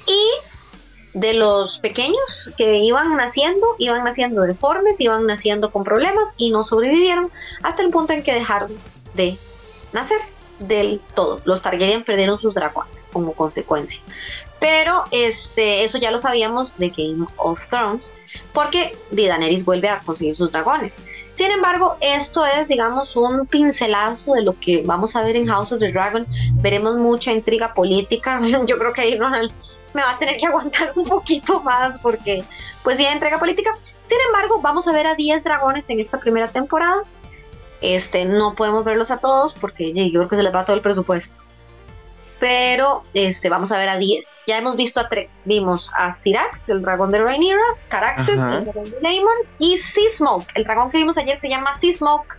Y 0.07 1.19
de 1.19 1.35
los 1.35 1.79
pequeños 1.79 2.19
que 2.57 2.79
iban 2.79 3.17
naciendo, 3.17 3.67
iban 3.79 4.05
naciendo 4.05 4.43
deformes, 4.43 5.01
iban 5.01 5.27
naciendo 5.27 5.71
con 5.71 5.85
problemas 5.85 6.35
y 6.37 6.51
no 6.51 6.65
sobrevivieron 6.65 7.31
hasta 7.63 7.83
el 7.83 7.91
punto 7.91 8.13
en 8.13 8.23
que 8.23 8.33
dejaron 8.33 8.71
de 9.15 9.37
nacer 9.93 10.21
del 10.61 11.01
todo. 11.15 11.41
Los 11.45 11.63
Targaryen 11.63 12.05
perdieron 12.05 12.39
sus 12.41 12.55
dragones 12.55 13.09
como 13.13 13.33
consecuencia. 13.33 14.01
Pero 14.61 15.05
este, 15.11 15.85
eso 15.85 15.99
ya 15.99 16.11
lo 16.11 16.21
sabíamos 16.21 16.77
de 16.79 16.91
Game 16.91 17.27
of 17.37 17.61
Thrones, 17.69 18.13
porque 18.53 18.97
Daenerys 19.11 19.65
vuelve 19.65 19.89
a 19.89 19.99
conseguir 19.99 20.37
sus 20.37 20.51
dragones. 20.53 21.01
Sin 21.39 21.53
embargo, 21.53 21.97
esto 22.01 22.45
es, 22.45 22.67
digamos, 22.67 23.15
un 23.15 23.47
pincelazo 23.47 24.35
de 24.35 24.43
lo 24.43 24.59
que 24.59 24.83
vamos 24.85 25.15
a 25.15 25.23
ver 25.23 25.37
en 25.37 25.47
House 25.47 25.71
of 25.71 25.79
the 25.79 25.93
Dragon. 25.93 26.27
Veremos 26.55 26.97
mucha 26.97 27.31
intriga 27.31 27.75
política. 27.75 28.41
Yo 28.67 28.77
creo 28.77 28.93
que 28.93 29.03
ahí 29.03 29.17
Ronald 29.17 29.53
me 29.95 30.03
va 30.03 30.13
a 30.13 30.19
tener 30.19 30.39
que 30.39 30.47
aguantar 30.47 30.93
un 30.97 31.05
poquito 31.05 31.61
más 31.61 31.99
porque, 32.01 32.43
pues, 32.83 32.97
sí 32.97 33.07
hay 33.07 33.15
intriga 33.15 33.39
política. 33.39 33.73
Sin 34.03 34.19
embargo, 34.27 34.61
vamos 34.61 34.89
a 34.89 34.93
ver 34.93 35.07
a 35.07 35.15
10 35.15 35.45
dragones 35.45 35.89
en 35.91 36.01
esta 36.01 36.19
primera 36.19 36.49
temporada. 36.49 37.03
Este, 37.81 38.25
no 38.25 38.57
podemos 38.57 38.85
verlos 38.85 39.13
a 39.13 39.19
todos 39.19 39.55
porque 39.55 39.93
yo 39.93 40.21
creo 40.21 40.29
que 40.29 40.37
se 40.37 40.43
les 40.43 40.53
va 40.53 40.65
todo 40.65 40.75
el 40.75 40.83
presupuesto. 40.83 41.41
Pero 42.41 43.03
este, 43.15 43.49
vamos 43.49 43.73
a 43.73 43.79
ver 43.79 43.89
a 43.89 43.99
10. 43.99 44.45
Ya 44.47 44.59
hemos 44.59 44.77
visto 44.77 45.01
a 45.01 45.09
3. 45.09 45.43
Vimos 45.47 45.91
a 45.97 46.13
Syrax, 46.13 46.69
el 46.69 46.83
dragón 46.83 47.11
de 47.11 47.19
Rhaenyra, 47.19 47.59
Caraxes, 47.89 48.29
el 48.41 48.65
dragón 48.65 48.85
de 48.85 48.99
Daemon, 49.03 49.37
y 49.59 49.79
Seasmoke. 49.79 50.49
El 50.55 50.65
dragón 50.65 50.91
que 50.91 50.99
vimos 50.99 51.19
ayer 51.19 51.41
se 51.41 51.49
llama 51.49 51.75
Seasmoke, 51.75 52.39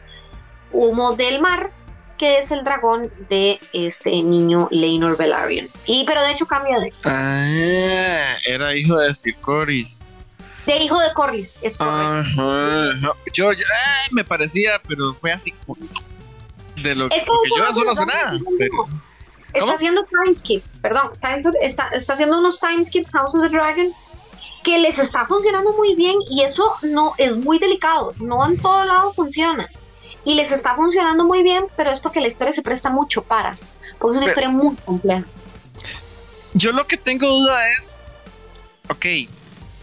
humo 0.71 1.15
del 1.15 1.41
mar, 1.41 1.71
que 2.17 2.39
es 2.39 2.51
el 2.51 2.63
dragón 2.63 3.11
de 3.29 3.59
este 3.73 4.11
niño 4.23 4.69
Leinor 4.71 5.17
Velaryon. 5.17 5.67
Y 5.85 6.05
pero 6.05 6.21
de 6.21 6.31
hecho 6.31 6.45
cambia 6.45 6.79
de. 6.79 6.93
Ah, 7.03 8.35
era 8.45 8.75
hijo 8.75 8.97
de 8.97 9.13
Sircoris 9.13 10.05
de 10.69 10.83
hijo 10.83 10.99
de 10.99 11.13
Corlys, 11.13 11.57
es 11.61 11.77
correcto. 11.77 13.15
Yo, 13.33 13.49
me 14.11 14.23
parecía, 14.23 14.81
pero 14.87 15.13
fue 15.15 15.31
así 15.31 15.51
como 15.51 15.77
de 16.75 16.95
lo 16.95 17.09
que 17.09 17.25
yo 17.57 17.67
eso 17.67 17.83
no 17.83 17.95
sé 17.95 18.05
nada. 18.05 18.39
Está 19.53 19.73
haciendo 19.73 20.05
timeskips, 20.05 20.77
perdón, 20.81 21.11
está, 21.61 21.87
está 21.89 22.13
haciendo 22.13 22.39
unos 22.39 22.59
timeskips 22.59 23.11
House 23.11 23.33
of 23.33 23.41
the 23.41 23.49
Dragon 23.49 23.91
que 24.63 24.77
les 24.77 24.99
está 24.99 25.25
funcionando 25.25 25.71
muy 25.73 25.95
bien 25.95 26.15
y 26.29 26.43
eso 26.43 26.75
no 26.81 27.13
es 27.17 27.35
muy 27.35 27.59
delicado, 27.59 28.13
no 28.19 28.45
en 28.45 28.57
todo 28.57 28.85
lado 28.85 29.13
funciona. 29.13 29.69
Y 30.25 30.35
les 30.35 30.51
está 30.51 30.75
funcionando 30.75 31.23
muy 31.23 31.43
bien, 31.43 31.65
pero 31.75 31.91
es 31.91 31.99
porque 31.99 32.19
la 32.21 32.27
historia 32.27 32.53
se 32.53 32.61
presta 32.61 32.89
mucho 32.89 33.23
para, 33.23 33.57
porque 33.97 34.17
es 34.17 34.21
una 34.21 34.27
historia 34.27 34.49
muy 34.49 34.75
compleja. 34.75 35.23
Yo 36.53 36.71
lo 36.71 36.85
que 36.85 36.97
tengo 36.97 37.27
duda 37.27 37.69
es, 37.69 37.97
ok, 38.89 39.05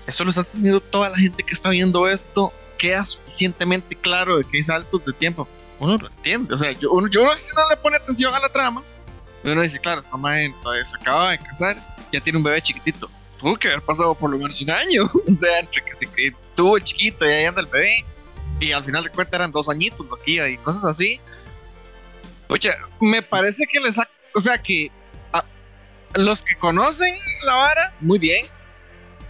eso 0.07 0.24
lo 0.24 0.31
está 0.31 0.44
teniendo 0.44 0.81
toda 0.81 1.09
la 1.09 1.16
gente 1.16 1.42
que 1.42 1.55
está 1.55 1.70
viendo 1.70 2.07
esto, 2.07 2.52
queda 2.76 3.05
suficientemente 3.05 3.96
claro 3.96 4.38
de 4.38 4.44
que 4.44 4.59
hay 4.59 4.62
saltos 4.62 5.05
de 5.05 5.12
tiempo. 5.12 5.48
Uno 5.79 5.96
lo 5.96 6.09
entiende, 6.09 6.55
o 6.55 6.59
sea, 6.59 6.72
yo, 6.72 6.92
uno, 6.92 7.09
yo 7.09 7.24
no, 7.24 7.37
si 7.37 7.55
no 7.55 7.68
le 7.68 7.76
pone 7.76 7.96
atención 7.96 8.35
a 8.35 8.40
la 8.40 8.48
trama, 8.48 8.83
uno 9.53 9.63
dice, 9.63 9.79
claro, 9.79 10.01
esta 10.01 10.17
madre 10.17 10.53
se 10.85 10.97
acaba 10.97 11.31
de 11.31 11.39
casar, 11.39 11.77
ya 12.13 12.21
tiene 12.21 12.39
un 12.39 12.43
bebé 12.43 12.61
chiquitito. 12.63 13.11
Tuvo 13.39 13.57
que 13.57 13.69
haber 13.69 13.83
pasado 13.83 14.15
por 14.15 14.31
lo 14.31 14.39
menos 14.39 14.61
un 14.61 14.71
año, 14.71 15.05
o 15.29 15.35
sea, 15.35 15.59
entre 15.61 15.85
que 15.85 15.95
se 15.95 16.09
tuvo 16.55 16.79
chiquito 16.79 17.27
y 17.27 17.31
ahí 17.31 17.45
anda 17.45 17.61
el 17.61 17.67
bebé, 17.67 18.05
y 18.61 18.73
al 18.73 18.85
final 18.85 19.05
de 19.05 19.11
cuentas 19.11 19.35
eran 19.35 19.51
dos 19.51 19.69
añitos 19.69 20.07
aquí 20.19 20.41
y 20.41 20.57
cosas 20.59 20.85
así. 20.85 21.21
Oye, 22.49 22.75
me 23.01 23.23
parece 23.23 23.67
que 23.67 23.81
les 23.81 23.99
ha, 23.99 24.09
o 24.35 24.41
sea, 24.41 24.59
que 24.59 24.91
los 26.15 26.43
que 26.43 26.57
conocen 26.57 27.15
la 27.45 27.55
vara, 27.55 27.95
muy 28.01 28.19
bien, 28.19 28.47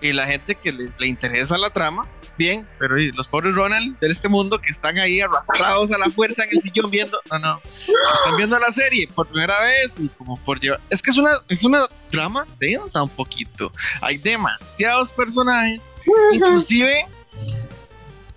y 0.01 0.13
la 0.13 0.27
gente 0.27 0.55
que 0.55 0.73
le, 0.73 1.07
interesa 1.07 1.59
la 1.59 1.71
trama, 1.71 2.07
bien, 2.37 2.67
pero 2.79 2.97
los 3.15 3.29
pobres 3.29 3.55
Ronald 3.55 3.99
de 3.99 4.09
este 4.09 4.29
mundo 4.29 4.61
que 4.61 4.71
están 4.71 4.99
ahí 4.99 5.21
arrastrados 5.21 5.91
a 5.93 5.99
la 5.99 6.11
fuerza 6.11 6.45
en 6.45 6.51
el 6.53 6.63
sillón 6.63 6.91
viendo, 6.91 7.19
no, 7.31 7.39
no, 7.39 7.61
están 7.65 8.37
viendo 8.37 8.59
la 8.59 8.71
serie 8.71 9.09
por 9.09 9.27
primera 9.27 9.61
vez 9.63 9.99
y 9.99 10.09
como 10.09 10.37
por 10.39 10.61
llevar, 10.61 10.81
es 10.91 11.03
que 11.03 11.11
es 11.11 11.17
una, 11.17 11.41
es 11.49 11.65
una 11.65 11.87
trama 12.11 12.47
densa 12.59 13.03
un 13.03 13.09
poquito, 13.09 13.73
hay 14.01 14.19
demasiados 14.19 15.13
personajes, 15.13 15.91
inclusive 16.33 17.07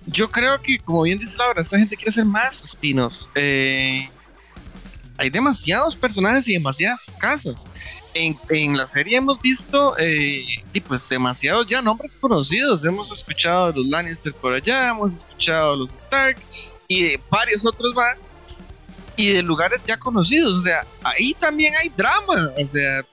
yo 0.08 0.30
creo 0.32 0.60
que 0.62 0.80
como 0.80 1.04
bien 1.04 1.20
dice 1.20 1.38
Laura, 1.38 1.62
esta 1.62 1.78
gente 1.78 1.96
quiere 1.96 2.10
hacer 2.10 2.26
más 2.26 2.64
spin-offs, 2.64 3.30
eh, 3.36 4.10
hay 5.18 5.30
demasiados 5.30 5.96
personajes 5.96 6.48
y 6.48 6.54
demasiadas 6.54 7.12
casas 7.20 7.68
en, 8.14 8.78
la 8.78 8.88
serie 8.88 9.18
hemos 9.18 9.42
visto 9.42 9.96
eh, 9.98 10.44
pues 10.88 11.08
demasiados 11.08 11.68
ya 11.68 11.82
nombres 11.82 12.16
conocidos. 12.16 12.86
Hemos 12.86 13.12
escuchado 13.12 13.66
a 13.66 13.72
los 13.72 13.86
Lannister 13.88 14.34
por 14.34 14.54
allá, 14.54 14.90
hemos 14.90 15.14
escuchado 15.14 15.74
a 15.74 15.76
los 15.76 15.94
Stark 15.94 16.38
y 16.88 17.18
varios 17.30 17.66
otros 17.66 17.94
más. 17.96 18.28
Y 19.16 19.34
de 19.34 19.44
lugares 19.44 19.82
ya 19.84 19.98
conocidos. 19.98 20.54
O 20.54 20.62
sea, 20.62 20.86
ahí 21.04 21.34
también 21.34 21.74
hay 21.76 21.90
drama. 21.90 22.52
O 22.58 22.66
sea, 22.66 23.04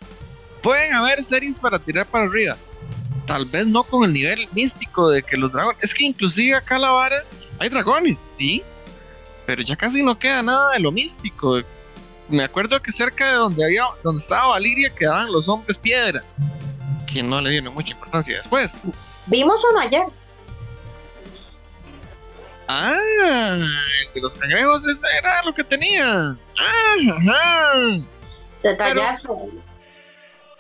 pueden 0.63 0.95
haber 0.95 1.23
series 1.23 1.59
para 1.59 1.79
tirar 1.79 2.07
para 2.07 2.25
arriba. 2.25 2.57
Tal 3.27 3.45
vez 3.45 3.67
no 3.67 3.83
con 3.83 4.05
el 4.05 4.13
nivel 4.13 4.49
místico 4.53 5.11
de 5.11 5.23
que 5.23 5.37
los 5.37 5.53
dragones. 5.53 5.83
Es 5.83 5.95
que 5.95 6.05
inclusive 6.05 6.55
acá 6.55 6.79
la 6.79 6.91
vara 6.91 7.23
hay 7.59 7.69
dragones, 7.69 8.21
sí. 8.21 8.63
Pero 9.47 9.63
ya 9.63 9.75
casi 9.77 10.03
no 10.03 10.19
queda 10.19 10.43
nada 10.43 10.73
de 10.73 10.81
lo 10.81 10.93
místico 10.93 11.61
me 12.29 12.45
acuerdo 12.45 12.81
que 12.81 12.93
cerca 12.93 13.27
de 13.27 13.35
donde 13.35 13.65
había, 13.65 13.85
donde 14.03 14.21
estaba 14.21 14.49
Valiria 14.49 14.95
quedaban 14.95 15.31
los 15.33 15.49
hombres 15.49 15.79
piedra, 15.79 16.23
que 17.07 17.23
no 17.23 17.41
le 17.41 17.51
dieron 17.51 17.75
mucha 17.75 17.93
importancia 17.93 18.37
después. 18.37 18.83
Vimos 19.27 19.61
uno 19.71 19.81
ayer. 19.81 20.05
Ah, 22.69 22.93
el 22.97 24.15
de 24.15 24.21
los 24.21 24.37
cangrejos 24.37 24.87
ese 24.87 25.07
era 25.19 25.43
lo 25.45 25.53
que 25.53 25.63
tenía. 25.63 26.37
Ah, 26.59 26.95
ajá. 27.17 27.73
Detallazo. 28.63 29.37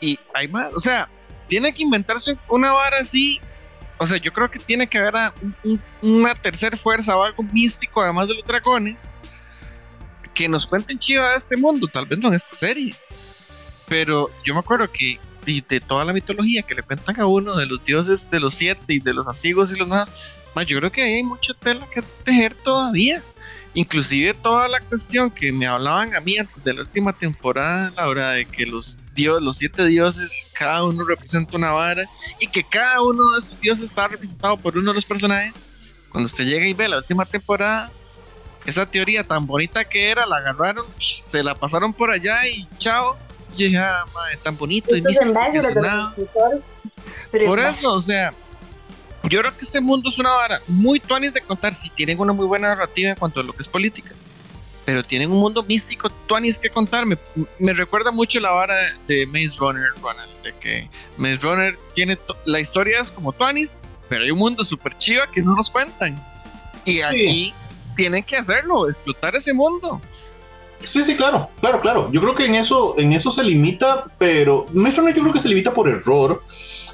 y 0.01 0.19
hay 0.33 0.47
más, 0.47 0.73
o 0.73 0.79
sea, 0.79 1.09
tiene 1.49 1.73
que 1.73 1.83
inventarse 1.83 2.37
una 2.49 2.73
vara 2.73 3.01
así. 3.01 3.41
O 3.99 4.07
sea, 4.07 4.19
yo 4.19 4.31
creo 4.33 4.51
que 4.51 4.59
tiene 4.59 4.87
que 4.87 4.99
haber 4.99 5.33
una 6.03 6.35
tercera 6.35 6.77
fuerza 6.77 7.17
o 7.17 7.25
algo 7.25 7.43
místico, 7.43 8.03
además 8.03 8.29
de 8.29 8.35
los 8.35 8.45
dragones, 8.45 9.15
que 10.37 10.49
nos 10.49 10.67
cuenten 10.67 10.99
chiva 10.99 11.31
de 11.31 11.39
este 11.39 11.57
mundo, 11.57 11.89
tal 11.89 12.05
vez 12.05 12.19
no 12.19 12.29
en 12.29 12.35
esta 12.35 12.55
serie. 12.55 12.95
Pero 13.89 14.31
yo 14.45 14.53
me 14.53 14.61
acuerdo 14.61 14.87
que 14.93 15.19
de, 15.47 15.81
toda 15.81 16.05
la 16.05 16.13
mitología 16.13 16.63
que 16.63 16.75
le 16.75 16.83
cuentan 16.83 17.19
a 17.19 17.27
uno 17.27 17.57
de 17.57 17.67
los 17.67 17.83
dioses 17.85 18.29
de 18.29 18.39
los 18.39 18.55
siete 18.55 18.95
y 18.95 18.99
de 18.99 19.15
los 19.15 19.27
antiguos 19.29 19.73
y 19.73 19.77
los 19.77 19.89
nuevos, 19.89 20.11
yo 20.67 20.79
creo 20.79 20.93
que 20.93 21.03
ahí 21.03 21.15
hay 21.15 21.23
mucha 21.23 21.55
tela 21.55 21.87
que 21.91 22.03
tejer 22.25 22.55
todavía. 22.55 23.23
Inclusive 23.73 24.35
toda 24.35 24.69
la 24.69 24.81
cuestión 24.81 25.31
que 25.31 25.53
me 25.53 25.67
hablaban 25.67 26.15
a 26.15 26.21
mí 26.21 26.39
antes 26.39 26.65
de 26.65 26.75
la 26.75 26.81
última 26.81 27.13
temporada, 27.13 27.93
la 27.95 28.09
hora 28.09 28.31
de 28.33 28.47
que 28.47 28.67
los 28.67 28.99
dios, 29.15 29.43
los 29.43 29.59
siete 29.59 29.85
dioses, 29.87 30.31
cada 30.53 30.85
uno 30.85 31.05
representa 31.05 31.57
una 31.57 31.73
vara 31.73 32.05
y 32.41 32.47
que 32.47 32.65
cada 32.65 33.03
uno 33.03 33.33
de 33.33 33.39
esos 33.39 33.61
dioses 33.61 33.85
está 33.91 34.09
representado 34.09 34.57
por 34.57 34.77
uno 34.77 34.91
de 34.91 34.95
los 34.95 35.05
personajes. 35.05 35.55
Cuando 36.11 36.27
usted 36.27 36.45
llega 36.45 36.67
y 36.67 36.73
ve 36.73 36.89
la 36.89 36.99
última 36.99 37.27
temporada, 37.27 37.91
esa 38.67 38.85
teoría 38.85 39.25
tan 39.25 39.47
bonita 39.47 39.85
que 39.85 40.11
era, 40.11 40.27
la 40.27 40.37
agarraron, 40.37 40.85
se 40.97 41.43
la 41.43 41.55
pasaron 41.55 41.93
por 41.93 42.11
allá 42.11 42.47
y 42.47 42.67
chao. 42.79 43.17
Y 43.57 43.65
dije, 43.65 43.79
ah, 43.79 44.05
tan 44.43 44.59
bonito 44.59 44.95
y 44.95 45.03
Por 47.47 47.61
eso, 47.61 47.93
o 47.93 48.03
sea, 48.03 48.33
yo 49.23 49.41
creo 49.41 49.57
que 49.57 49.65
este 49.65 49.81
mundo 49.81 50.11
es 50.11 50.19
una 50.19 50.31
vara 50.31 50.61
muy 50.67 51.01
tuanis 51.01 51.33
de 51.33 51.41
contar 51.41 51.75
si 51.75 51.91
tienen 51.91 52.21
una 52.21 52.33
muy 52.33 52.47
buena 52.47 52.69
narrativa 52.69 53.11
en 53.11 53.17
cuanto 53.17 53.41
a 53.41 53.43
lo 53.45 53.53
que 53.53 53.63
es 53.63 53.69
política. 53.69 54.13
Pero 54.85 55.03
tienen 55.03 55.33
un 55.33 55.39
mundo 55.39 55.65
místico 55.65 56.11
tuanis 56.11 56.59
que 56.59 56.71
contar. 56.71 57.07
Me, 57.07 57.73
recuerda 57.73 58.11
mucho 58.11 58.39
la 58.41 58.51
vara 58.51 58.93
de 59.09 59.27
Maze 59.27 59.57
Runner, 59.59 59.91
Ronald, 60.01 60.43
de 60.43 60.53
que 60.55 60.91
Maze 61.17 61.37
Runner 61.37 61.79
tiene 61.95 62.19
la 62.45 62.61
historia 62.61 63.01
es 63.01 63.11
como 63.11 63.33
tuanis, 63.33 63.81
pero 64.09 64.23
hay 64.23 64.31
un 64.31 64.39
mundo 64.39 64.63
súper 64.65 64.97
chiva 64.99 65.27
que 65.29 65.41
no 65.41 65.57
nos 65.57 65.71
cuentan. 65.71 66.23
Y 66.85 67.01
aquí 67.01 67.53
tienen 67.97 68.23
que 68.23 68.37
hacerlo, 68.37 68.89
explotar 68.89 69.35
ese 69.35 69.53
mundo. 69.53 70.01
Sí, 70.85 71.03
sí, 71.03 71.17
claro, 71.17 71.49
claro, 71.61 71.81
claro. 71.81 72.11
Yo 72.13 72.21
creo 72.21 72.35
que 72.35 72.47
en 72.47 72.55
eso, 72.55 72.95
en 72.99 73.13
eso 73.13 73.33
se 73.33 73.43
limita, 73.43 74.05
pero 74.19 74.67
Runner 74.73 75.15
yo 75.15 75.23
creo 75.23 75.33
que 75.33 75.41
se 75.41 75.49
limita 75.49 75.75
por 75.75 75.89
error 75.89 76.43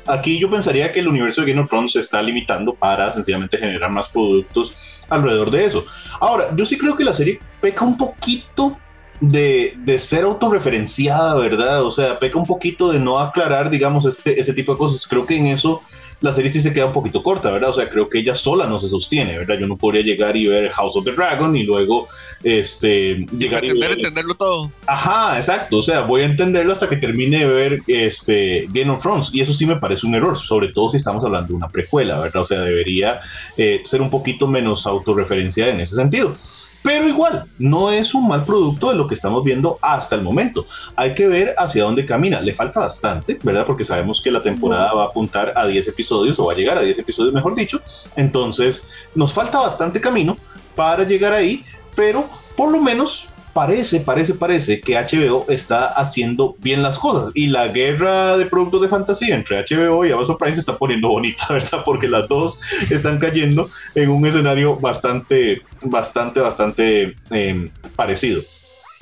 Aquí 0.06 0.38
yo 0.38 0.50
pensaría 0.50 0.92
que 0.92 1.00
el 1.00 1.08
universo 1.08 1.42
de 1.42 1.52
Game 1.52 1.62
of 1.62 1.68
Thrones 1.68 1.92
se 1.92 2.00
está 2.00 2.22
limitando 2.22 2.74
para 2.74 3.12
sencillamente 3.12 3.56
generar 3.56 3.90
más 3.90 4.08
productos 4.08 5.02
alrededor 5.08 5.50
de 5.50 5.64
eso. 5.64 5.84
Ahora, 6.20 6.54
yo 6.56 6.66
sí 6.66 6.76
creo 6.76 6.96
que 6.96 7.04
la 7.04 7.12
serie 7.12 7.38
peca 7.60 7.84
un 7.84 7.96
poquito 7.96 8.76
de, 9.20 9.74
de, 9.76 9.98
ser 9.98 10.24
autorreferenciada, 10.24 11.36
¿verdad? 11.36 11.84
O 11.84 11.92
sea, 11.92 12.18
peca 12.18 12.38
un 12.38 12.46
poquito 12.46 12.90
de 12.90 12.98
no 12.98 13.20
aclarar, 13.20 13.70
digamos, 13.70 14.04
este, 14.04 14.40
ese 14.40 14.52
tipo 14.52 14.72
de 14.72 14.78
cosas. 14.78 15.06
Creo 15.06 15.24
que 15.24 15.36
en 15.36 15.46
eso 15.46 15.80
la 16.22 16.32
serie 16.32 16.50
sí 16.50 16.60
se 16.60 16.72
queda 16.72 16.86
un 16.86 16.92
poquito 16.92 17.22
corta, 17.22 17.50
¿verdad? 17.50 17.70
O 17.70 17.72
sea, 17.72 17.88
creo 17.88 18.08
que 18.08 18.20
ella 18.20 18.34
sola 18.34 18.66
no 18.66 18.78
se 18.78 18.88
sostiene, 18.88 19.36
¿verdad? 19.36 19.58
Yo 19.58 19.66
no 19.66 19.76
podría 19.76 20.02
llegar 20.02 20.36
y 20.36 20.46
ver 20.46 20.70
House 20.70 20.96
of 20.96 21.04
the 21.04 21.12
Dragon 21.12 21.54
y 21.56 21.64
luego 21.64 22.08
este, 22.42 23.26
llegar 23.36 23.64
y 23.64 23.78
ver... 23.78 23.92
entenderlo 23.92 24.34
todo. 24.36 24.70
Ajá, 24.86 25.36
exacto. 25.36 25.78
O 25.78 25.82
sea, 25.82 26.02
voy 26.02 26.22
a 26.22 26.26
entenderlo 26.26 26.72
hasta 26.72 26.88
que 26.88 26.96
termine 26.96 27.40
de 27.40 27.46
ver 27.46 27.82
este, 27.88 28.68
Game 28.70 28.90
of 28.90 29.02
Thrones. 29.02 29.30
Y 29.34 29.40
eso 29.40 29.52
sí 29.52 29.66
me 29.66 29.76
parece 29.76 30.06
un 30.06 30.14
error, 30.14 30.38
sobre 30.38 30.68
todo 30.68 30.88
si 30.88 30.96
estamos 30.96 31.24
hablando 31.24 31.48
de 31.48 31.54
una 31.54 31.68
precuela, 31.68 32.20
¿verdad? 32.20 32.42
O 32.42 32.44
sea, 32.44 32.60
debería 32.60 33.20
eh, 33.56 33.82
ser 33.84 34.00
un 34.00 34.08
poquito 34.08 34.46
menos 34.46 34.86
autorreferenciada 34.86 35.72
en 35.72 35.80
ese 35.80 35.96
sentido. 35.96 36.34
Pero 36.82 37.08
igual, 37.08 37.44
no 37.58 37.90
es 37.90 38.12
un 38.14 38.26
mal 38.26 38.44
producto 38.44 38.90
de 38.90 38.96
lo 38.96 39.06
que 39.06 39.14
estamos 39.14 39.44
viendo 39.44 39.78
hasta 39.80 40.16
el 40.16 40.22
momento. 40.22 40.66
Hay 40.96 41.14
que 41.14 41.26
ver 41.26 41.54
hacia 41.56 41.84
dónde 41.84 42.04
camina. 42.04 42.40
Le 42.40 42.54
falta 42.54 42.80
bastante, 42.80 43.38
¿verdad? 43.42 43.64
Porque 43.64 43.84
sabemos 43.84 44.20
que 44.20 44.30
la 44.30 44.42
temporada 44.42 44.92
va 44.92 45.04
a 45.04 45.06
apuntar 45.06 45.52
a 45.54 45.66
10 45.66 45.88
episodios 45.88 46.38
o 46.38 46.46
va 46.46 46.52
a 46.52 46.56
llegar 46.56 46.78
a 46.78 46.82
10 46.82 46.98
episodios, 46.98 47.32
mejor 47.32 47.54
dicho. 47.54 47.80
Entonces, 48.16 48.88
nos 49.14 49.32
falta 49.32 49.60
bastante 49.60 50.00
camino 50.00 50.36
para 50.74 51.04
llegar 51.04 51.32
ahí, 51.32 51.64
pero 51.94 52.26
por 52.56 52.70
lo 52.70 52.80
menos 52.80 53.28
parece, 53.52 54.00
parece, 54.00 54.34
parece 54.34 54.80
que 54.80 54.94
HBO 54.94 55.46
está 55.48 55.86
haciendo 55.86 56.56
bien 56.58 56.82
las 56.82 56.98
cosas 56.98 57.30
y 57.34 57.48
la 57.48 57.68
guerra 57.68 58.36
de 58.36 58.46
productos 58.46 58.82
de 58.82 58.88
fantasía 58.88 59.34
entre 59.34 59.62
HBO 59.62 60.04
y 60.04 60.12
Amazon 60.12 60.38
Prime 60.38 60.54
se 60.54 60.60
está 60.60 60.78
poniendo 60.78 61.08
bonita, 61.08 61.46
¿verdad? 61.50 61.82
Porque 61.84 62.08
las 62.08 62.28
dos 62.28 62.60
están 62.90 63.18
cayendo 63.18 63.68
en 63.94 64.10
un 64.10 64.26
escenario 64.26 64.76
bastante, 64.76 65.62
bastante, 65.82 66.40
bastante 66.40 67.14
em, 67.30 67.70
parecido. 67.94 68.42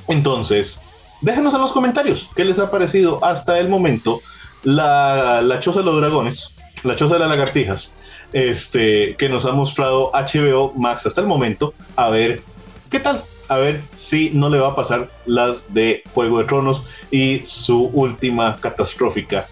Entonces, 0.08 0.80
déjenos 1.20 1.54
en 1.54 1.60
los 1.60 1.72
comentarios 1.72 2.28
qué 2.34 2.44
les 2.44 2.58
ha 2.58 2.70
parecido 2.70 3.24
hasta 3.24 3.58
el 3.58 3.68
momento 3.68 4.20
la, 4.64 5.42
la 5.42 5.58
choza 5.60 5.80
de 5.80 5.84
los 5.84 5.96
dragones, 6.00 6.56
la 6.82 6.96
choza 6.96 7.14
de 7.14 7.20
las 7.20 7.30
lagartijas, 7.30 7.96
este, 8.32 9.14
que 9.16 9.28
nos 9.28 9.46
ha 9.46 9.52
mostrado 9.52 10.10
HBO 10.12 10.72
Max 10.76 11.06
hasta 11.06 11.20
el 11.20 11.28
momento. 11.28 11.72
A 11.94 12.10
ver 12.10 12.42
qué 12.90 12.98
tal 12.98 13.22
a 13.50 13.56
ver 13.56 13.82
si 13.96 14.30
no 14.32 14.48
le 14.48 14.60
va 14.60 14.68
a 14.68 14.76
pasar 14.76 15.08
las 15.26 15.74
de 15.74 16.04
Juego 16.14 16.38
de 16.38 16.44
Tronos 16.44 16.84
y 17.10 17.40
su 17.44 17.86
última 17.92 18.56
catastrófica 18.56 19.46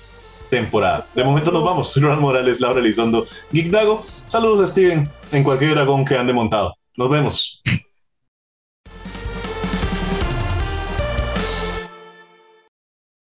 temporada. 0.48 1.04
De 1.16 1.24
momento 1.24 1.50
nos 1.50 1.64
vamos. 1.64 1.94
Ronald 1.96 2.20
Morales, 2.20 2.60
Laura 2.60 2.78
Elizondo, 2.78 3.26
Geek 3.50 3.70
Dago. 3.70 4.04
Saludos 4.26 4.64
a 4.64 4.72
Steven 4.72 5.08
en 5.32 5.42
cualquier 5.42 5.72
dragón 5.72 6.04
que 6.04 6.16
ande 6.16 6.32
montado. 6.32 6.76
Nos 6.96 7.10
vemos. 7.10 7.60